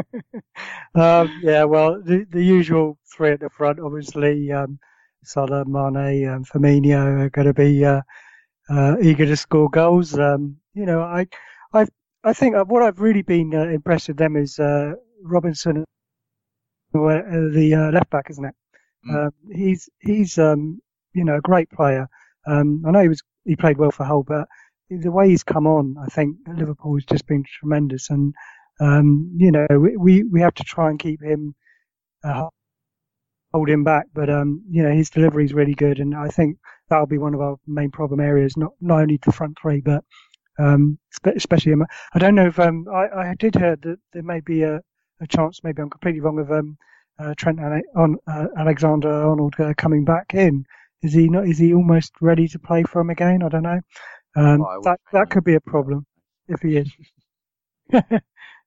[0.95, 4.53] um, yeah, well, the, the usual three at the front, obviously.
[4.53, 4.79] Um,
[5.25, 8.03] Salah, Mane, and Firmino are going to be uh,
[8.69, 10.19] uh, eager to score goals.
[10.19, 11.27] Um, you know, I,
[11.73, 11.87] I,
[12.25, 15.85] I think what I've really been uh, impressed with them is uh, Robinson,
[16.93, 18.55] the uh, left back, isn't it?
[19.09, 19.33] Mm.
[19.53, 20.81] he's he's um,
[21.13, 22.09] you know a great player.
[22.47, 24.47] Um, I know he was he played well for Hull, but
[24.91, 28.11] the way he's come on, I think Liverpool has just been tremendous.
[28.11, 28.35] And
[28.81, 31.55] um, you know, we we have to try and keep him
[32.25, 32.49] uh,
[33.53, 36.59] hold him back, but um, you know, his delivery is really good, and I think
[36.89, 38.57] that'll be one of our main problem areas.
[38.57, 40.05] Not not only the front three, but
[40.59, 41.75] um, especially
[42.15, 44.81] I don't know if um, I, I did hear that there may be a,
[45.21, 46.77] a chance, maybe I'm completely wrong, of um,
[47.19, 47.61] uh, Trent
[47.97, 50.65] on uh, Alexander Arnold uh, coming back in.
[51.03, 51.47] Is he not?
[51.49, 53.43] Is he almost ready to play for him again?
[53.43, 53.81] I don't know.
[54.37, 56.07] Um, oh, that that could be a problem
[56.49, 56.91] if he is.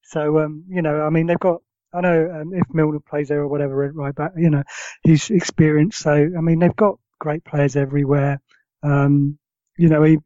[0.04, 1.62] so um, you know, I mean, they've got.
[1.96, 4.64] I know um, if Milner plays there or whatever, right back, you know,
[5.04, 6.00] he's experienced.
[6.00, 8.42] So I mean, they've got great players everywhere.
[8.84, 9.38] Um,
[9.78, 10.18] you know, he,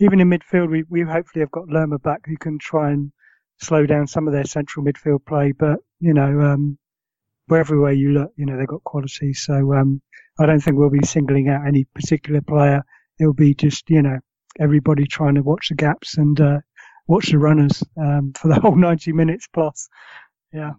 [0.00, 3.12] even in midfield, we we hopefully have got Lerma back who can try and
[3.60, 5.52] slow down some of their central midfield play.
[5.52, 6.78] But you know, um,
[7.48, 9.32] you look, you know, they've got quality.
[9.34, 10.00] So um,
[10.38, 12.82] I don't think we'll be singling out any particular player.
[13.20, 14.18] It'll be just, you know,
[14.58, 16.58] everybody trying to watch the gaps and uh,
[17.06, 19.88] watch the runners um, for the whole 90 minutes plus.
[20.52, 20.72] Yeah.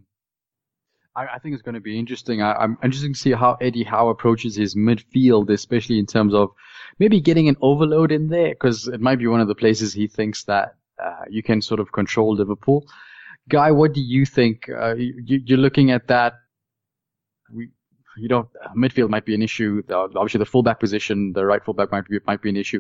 [1.16, 2.42] I, I think it's going to be interesting.
[2.42, 6.52] I, am interested to see how Eddie Howe approaches his midfield, especially in terms of
[7.00, 10.08] maybe getting an overload in there, because it might be one of the places he
[10.08, 12.86] thinks that uh, you can sort of control Liverpool.
[13.50, 14.70] Guy, what do you think?
[14.70, 16.34] Uh, you, you're looking at that.
[17.52, 17.70] We,
[18.18, 19.84] you know, midfield might be an issue.
[19.90, 22.80] Obviously, the fullback position, the right fullback might be might be an issue.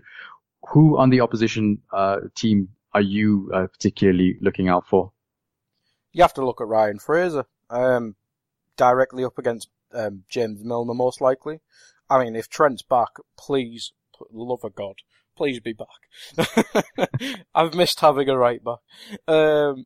[0.69, 5.11] Who on the opposition uh, team are you uh, particularly looking out for?
[6.13, 8.15] You have to look at Ryan Fraser, um,
[8.77, 11.59] directly up against um, James Milner, most likely.
[12.09, 13.93] I mean, if Trent's back, please,
[14.31, 14.95] love of God,
[15.35, 17.39] please be back.
[17.55, 18.79] I've missed having a right back.
[19.27, 19.85] Um,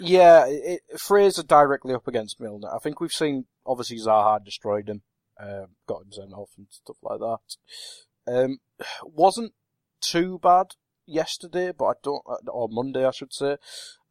[0.00, 2.68] yeah, it, Fraser directly up against Milner.
[2.74, 5.02] I think we've seen obviously Zaha destroyed him,
[5.40, 8.32] uh, got him sent off and stuff like that.
[8.32, 8.58] Um,
[9.02, 9.54] wasn't
[10.00, 10.66] too bad
[11.06, 13.56] yesterday, but I don't, or Monday I should say.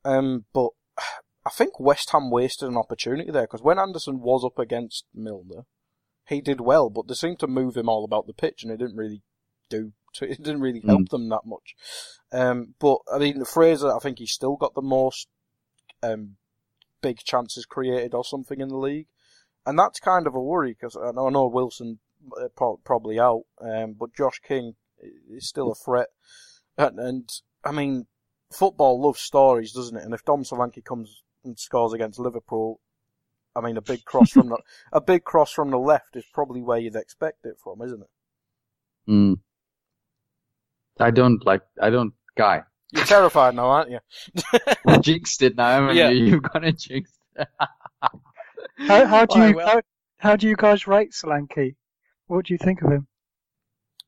[0.03, 0.69] Um, but
[1.47, 5.63] I think West Ham wasted an opportunity there because when Anderson was up against Milner,
[6.27, 8.77] he did well, but they seemed to move him all about the pitch and it
[8.77, 9.21] didn't really
[9.69, 9.93] do.
[10.21, 11.09] It didn't really help mm.
[11.09, 11.75] them that much.
[12.31, 15.27] Um, but I mean, Fraser, I think he's still got the most
[16.01, 16.37] um,
[17.03, 19.05] big chances created or something in the league,
[19.63, 21.99] and that's kind of a worry because I know Wilson
[22.41, 22.47] uh,
[22.83, 24.73] probably out, um, but Josh King
[25.29, 26.07] is still a threat,
[26.79, 27.29] and, and,
[27.63, 28.07] I mean,
[28.51, 30.03] football loves stories, doesn't it?
[30.03, 32.79] And if Dom Solanke comes and scores against Liverpool,
[33.55, 34.57] I mean, a big cross from the
[34.93, 38.09] a big cross from the left is probably where you'd expect it from, isn't it?
[39.07, 39.33] Hmm.
[40.99, 41.61] I don't like.
[41.81, 42.13] I don't.
[42.35, 43.99] Guy, you're terrified now, aren't you?
[45.01, 46.09] jinxed it now, yeah.
[46.09, 46.25] you?
[46.25, 47.17] You've got it jinxed.
[48.77, 49.81] how, how, do you how,
[50.17, 51.75] how, do you guys rate Solanke?
[52.27, 53.07] What do you think of him?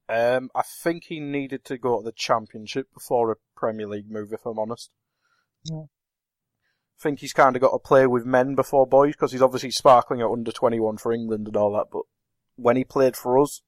[0.08, 4.34] Um, I think he needed to go to the Championship before a Premier League move,
[4.34, 4.90] if I'm honest.
[5.64, 5.84] Yeah.
[7.00, 9.72] I think he's kind of got to play with men before boys because he's obviously
[9.72, 11.88] sparkling at under 21 for England and all that.
[11.92, 12.04] But
[12.56, 13.62] when he played for us,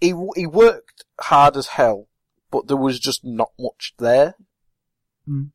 [0.00, 2.08] he he worked hard as hell
[2.50, 4.34] but there was just not much there.
[5.28, 5.50] Mm.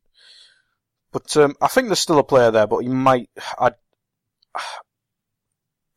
[1.12, 3.30] But um, I think there's still a player there, but he might.
[3.58, 3.72] I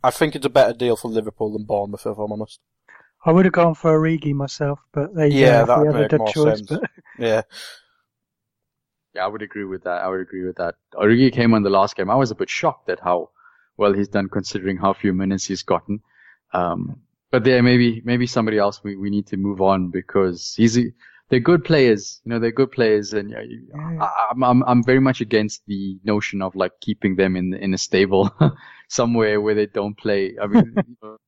[0.02, 2.60] I think it's a better deal for Liverpool than Bournemouth, if I'm honest.
[3.24, 6.68] I would have gone for Origi myself, but they yeah, that make more choice, sense.
[6.68, 6.90] But...
[7.18, 7.42] Yeah.
[9.14, 10.02] Yeah, I would agree with that.
[10.02, 10.74] I would agree with that.
[10.94, 12.10] Origi came on the last game.
[12.10, 13.30] I was a bit shocked at how
[13.76, 16.00] well he's done considering how few minutes he's gotten.
[16.52, 17.00] Um,
[17.30, 20.84] but there maybe maybe somebody else we, we need to move on because he's a,
[21.28, 22.20] they're good players.
[22.24, 23.40] You know, they're good players, and yeah,
[24.00, 27.74] I, am I'm I'm very much against the notion of like keeping them in in
[27.74, 28.30] a stable
[28.88, 30.36] somewhere where they don't play.
[30.40, 31.18] I mean, you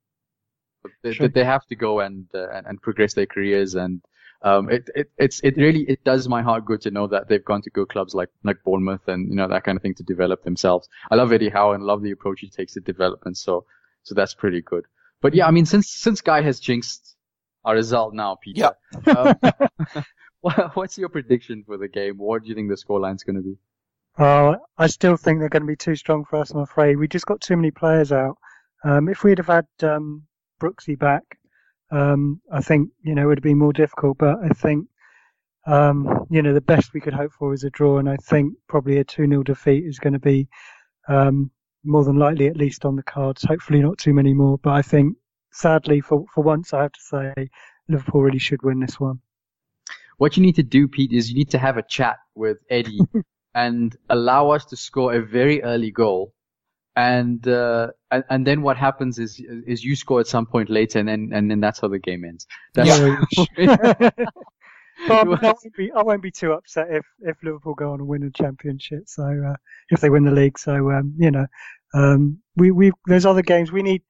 [1.03, 1.29] they, sure.
[1.29, 4.03] they have to go and, uh, and and progress their careers and.
[4.43, 7.45] Um, it, it, it's, it really, it does my heart good to know that they've
[7.45, 10.03] gone to good clubs like, like Bournemouth and, you know, that kind of thing to
[10.03, 10.89] develop themselves.
[11.11, 13.39] I love Eddie Howe and love the approach he takes to development.
[13.39, 13.65] So,
[14.03, 14.85] so that's pretty good.
[15.21, 17.17] But yeah, I mean, since since Guy has jinxed
[17.65, 18.73] our result now, Peter.
[19.07, 19.13] Yeah.
[19.13, 20.05] um,
[20.75, 22.19] what's your prediction for the game?
[22.19, 23.57] What do you think the scoreline's going to be?
[24.19, 26.51] Uh, I still think they're going to be too strong for us.
[26.51, 28.37] I'm afraid we just got too many players out.
[28.85, 30.23] Um, if we'd have had um,
[30.61, 31.39] Brooksy back,
[31.91, 34.19] um, I think you know it would have been more difficult.
[34.19, 34.87] But I think
[35.67, 38.55] um, you know the best we could hope for is a draw, and I think
[38.69, 40.49] probably a two 0 defeat is going to be
[41.09, 41.51] um,
[41.85, 43.45] more than likely at least on the cards.
[43.45, 45.17] Hopefully not too many more, but I think
[45.53, 47.49] sadly for for once I have to say
[47.89, 49.21] Liverpool really should win this one.
[50.19, 53.01] What you need to do, Pete, is you need to have a chat with Eddie
[53.55, 56.33] and allow us to score a very early goal.
[56.97, 60.99] And, uh, and, and then what happens is, is you score at some point later
[60.99, 62.47] and then, and then that's how the game ends.
[62.75, 62.99] That's
[63.59, 64.11] Yeah.
[65.11, 68.23] I won't be I won't be too upset if, if Liverpool go on and win
[68.23, 69.03] a championship.
[69.07, 69.57] So uh,
[69.91, 71.47] if they win the league, so um, you know,
[71.95, 74.03] um, we we there's other games we need.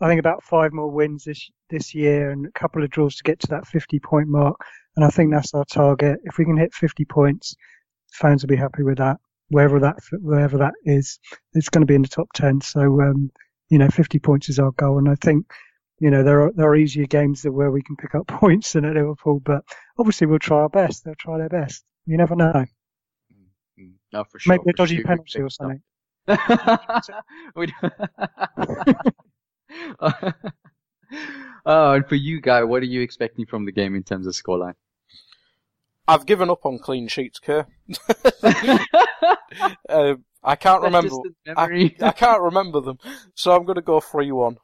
[0.00, 3.22] I think about five more wins this this year and a couple of draws to
[3.24, 4.56] get to that 50 point mark.
[4.96, 6.18] And I think that's our target.
[6.24, 7.54] If we can hit 50 points,
[8.12, 9.18] fans will be happy with that.
[9.52, 11.18] Wherever that wherever that is,
[11.54, 12.60] it's going to be in the top 10.
[12.60, 13.30] So um,
[13.68, 15.46] you know, 50 points is our goal, and I think
[16.00, 18.84] you know, there are there are easier games where we can pick up points than
[18.84, 19.62] at Liverpool, but
[19.98, 21.04] obviously we'll try our best.
[21.04, 21.84] They'll try their best.
[22.06, 22.64] You never know.
[23.78, 24.56] Mm, no, for sure.
[24.56, 25.82] Maybe a dodgy penalty or something.
[31.64, 34.34] Oh, and for you, guy, what are you expecting from the game in terms of
[34.34, 34.74] scoreline?
[36.08, 37.66] I've given up on clean sheets, Kerr.
[39.88, 41.10] uh, I can't remember.
[41.44, 41.96] That's memory.
[42.00, 42.98] I, I can't remember them,
[43.34, 44.56] so I'm going to go three-one.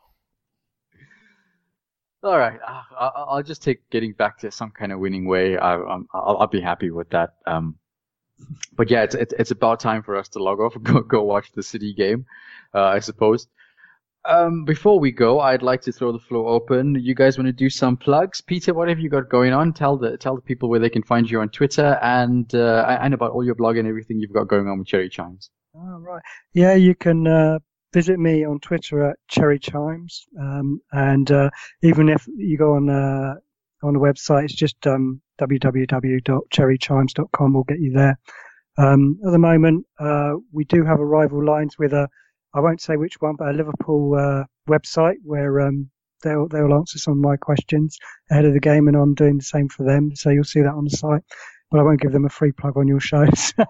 [2.23, 5.57] All right, I- I- I'll just take getting back to some kind of winning way.
[5.57, 7.35] I, I'm- I'll, I'll be happy with that.
[7.47, 7.77] Um,
[8.73, 11.23] but yeah, it's, it's it's about time for us to log off and go go
[11.23, 12.27] watch the City game,
[12.75, 13.47] uh, I suppose.
[14.25, 16.97] Um, before we go, I'd like to throw the floor open.
[17.01, 18.41] You guys want to do some plugs?
[18.41, 19.73] Peter, what have you got going on?
[19.73, 23.15] Tell the tell the people where they can find you on Twitter and uh, and
[23.15, 25.51] about all your blog and everything you've got going on with Cherry Chimes.
[25.75, 26.23] Oh, right.
[26.53, 27.59] Yeah, you can uh,
[27.93, 31.51] visit me on Twitter at Cherry Chimes, um, and uh,
[31.83, 33.35] even if you go on uh,
[33.83, 38.19] on the website, it's just um, www.cherrychimes.com will get you there.
[38.77, 42.09] Um, at the moment, uh, we do have arrival lines with a,
[42.55, 45.91] I won't say which one, but a Liverpool uh, website where um,
[46.23, 47.99] they'll they'll answer some of my questions
[48.31, 50.15] ahead of the game, and I'm doing the same for them.
[50.15, 51.23] So you'll see that on the site,
[51.71, 53.27] but I won't give them a free plug on your show.
[53.37, 53.65] So,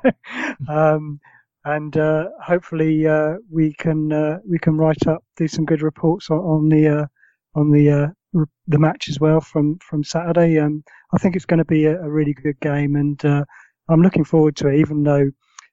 [0.68, 1.20] um,
[1.64, 6.30] and uh, hopefully uh, we can uh, we can write up do some good reports
[6.30, 7.06] on, on the uh,
[7.54, 10.58] on the uh, the match as well from from Saturday.
[10.58, 13.44] Um, I think it's going to be a, a really good game, and uh,
[13.88, 14.78] I'm looking forward to it.
[14.78, 15.30] Even though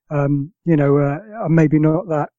[0.09, 2.29] um, you know uh, I'm maybe not that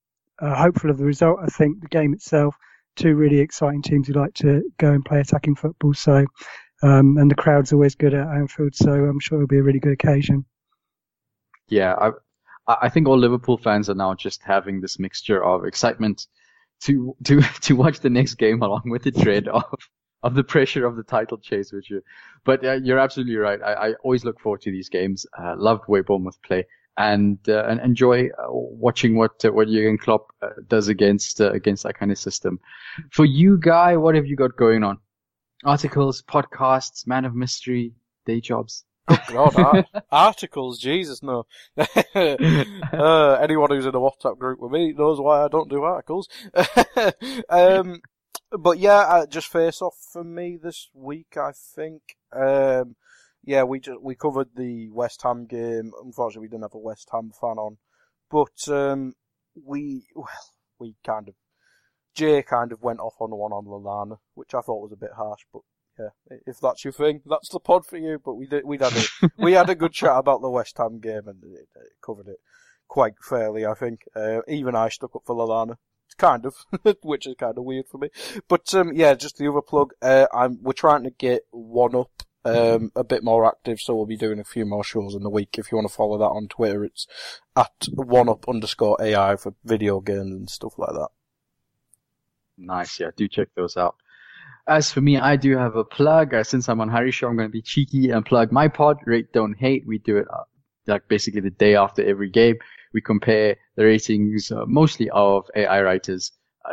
[0.41, 2.57] uh, hopeful of the result, I think the game itself,
[2.97, 5.95] two really exciting teams who like to go and play attacking football.
[5.95, 6.27] So.
[6.83, 9.81] Um, and the crowd's always good at Anfield, so I'm sure it'll be a really
[9.81, 10.45] good occasion.
[11.69, 12.11] Yeah, I
[12.67, 16.27] I think all Liverpool fans are now just having this mixture of excitement
[16.83, 19.65] to to to watch the next game along with the dread of
[20.23, 22.03] of the pressure of the title chase with you.
[22.45, 23.61] But uh, you're absolutely right.
[23.63, 25.27] I, I always look forward to these games.
[25.39, 26.67] Uh, loved way Bournemouth play
[26.99, 31.53] and uh, and enjoy uh, watching what uh, what Jurgen Klopp uh, does against uh,
[31.53, 32.59] against that kind of system.
[33.11, 34.99] For you, guy, what have you got going on?
[35.65, 37.93] Articles, podcasts, man of mystery,
[38.25, 38.85] day jobs.
[39.09, 41.47] Oh God, ar- articles, Jesus no.
[41.77, 46.29] uh, anyone who's in a WhatsApp group with me knows why I don't do articles.
[47.49, 48.01] um,
[48.51, 51.37] but yeah, uh, just face off for me this week.
[51.37, 52.03] I think.
[52.33, 52.97] Um,
[53.47, 55.93] yeah, we just we covered the West Ham game.
[56.05, 57.79] Unfortunately, we didn't have a West Ham fan on,
[58.31, 59.15] but um,
[59.55, 60.29] we well,
[60.79, 61.35] we kind of
[62.15, 65.13] Jay kind of went off on one on Lallana, which I thought was a bit
[65.17, 65.63] harsh, but
[65.99, 68.21] yeah, if that's your thing, that's the pod for you.
[68.23, 70.99] But we did, we had a, we had a good chat about the West Ham
[71.01, 72.39] game and it, it covered it
[72.89, 74.01] quite fairly, I think.
[74.15, 75.77] Uh, even I stuck up for Lallana.
[76.19, 76.55] Kind of,
[77.03, 78.09] which is kind of weird for me.
[78.49, 82.23] But, um, yeah, just the other plug, uh, I'm, we're trying to get one up,
[82.47, 85.31] um, a bit more active, so we'll be doing a few more shows in the
[85.31, 85.57] week.
[85.59, 87.07] If you want to follow that on Twitter, it's
[87.57, 91.09] at one up underscore AI for video games and stuff like that.
[92.59, 93.97] Nice, yeah, do check those out.
[94.69, 96.35] As for me, I do have a plug.
[96.35, 98.99] Uh, since I'm on Hari's show, I'm going to be cheeky and plug my pod,
[99.05, 99.87] Rate Don't Hate.
[99.87, 100.45] We do it uh,
[100.87, 102.57] like basically the day after every game.
[102.93, 106.33] We compare the ratings, uh, mostly of AI writers,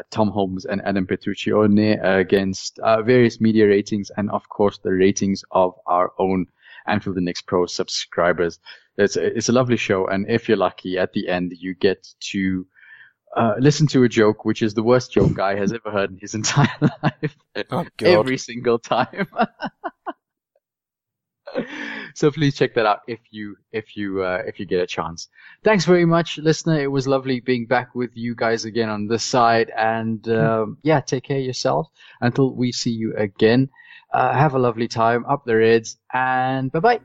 [0.10, 4.92] Tom Holmes and Adam Petruccione, uh, against uh, various media ratings, and of course the
[4.92, 6.48] ratings of our own
[6.88, 8.60] Anfield Index Pro subscribers.
[8.98, 12.08] It's a, it's a lovely show, and if you're lucky, at the end you get
[12.32, 12.66] to
[13.36, 16.18] uh, listen to a joke, which is the worst joke Guy has ever heard in
[16.18, 17.38] his entire life.
[17.72, 17.86] Oh.
[18.02, 19.28] Every single time.
[22.14, 25.28] so please check that out if you if you uh, if you get a chance.
[25.64, 26.80] Thanks very much, listener.
[26.80, 31.02] It was lovely being back with you guys again on this side, and um, yeah,
[31.02, 31.90] take care of yourselves
[32.22, 33.70] until we see you again.
[34.12, 35.26] Uh, have a lovely time.
[35.26, 37.00] Up the Reds, and bye bye.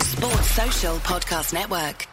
[0.00, 2.08] Sports Social Podcast Network.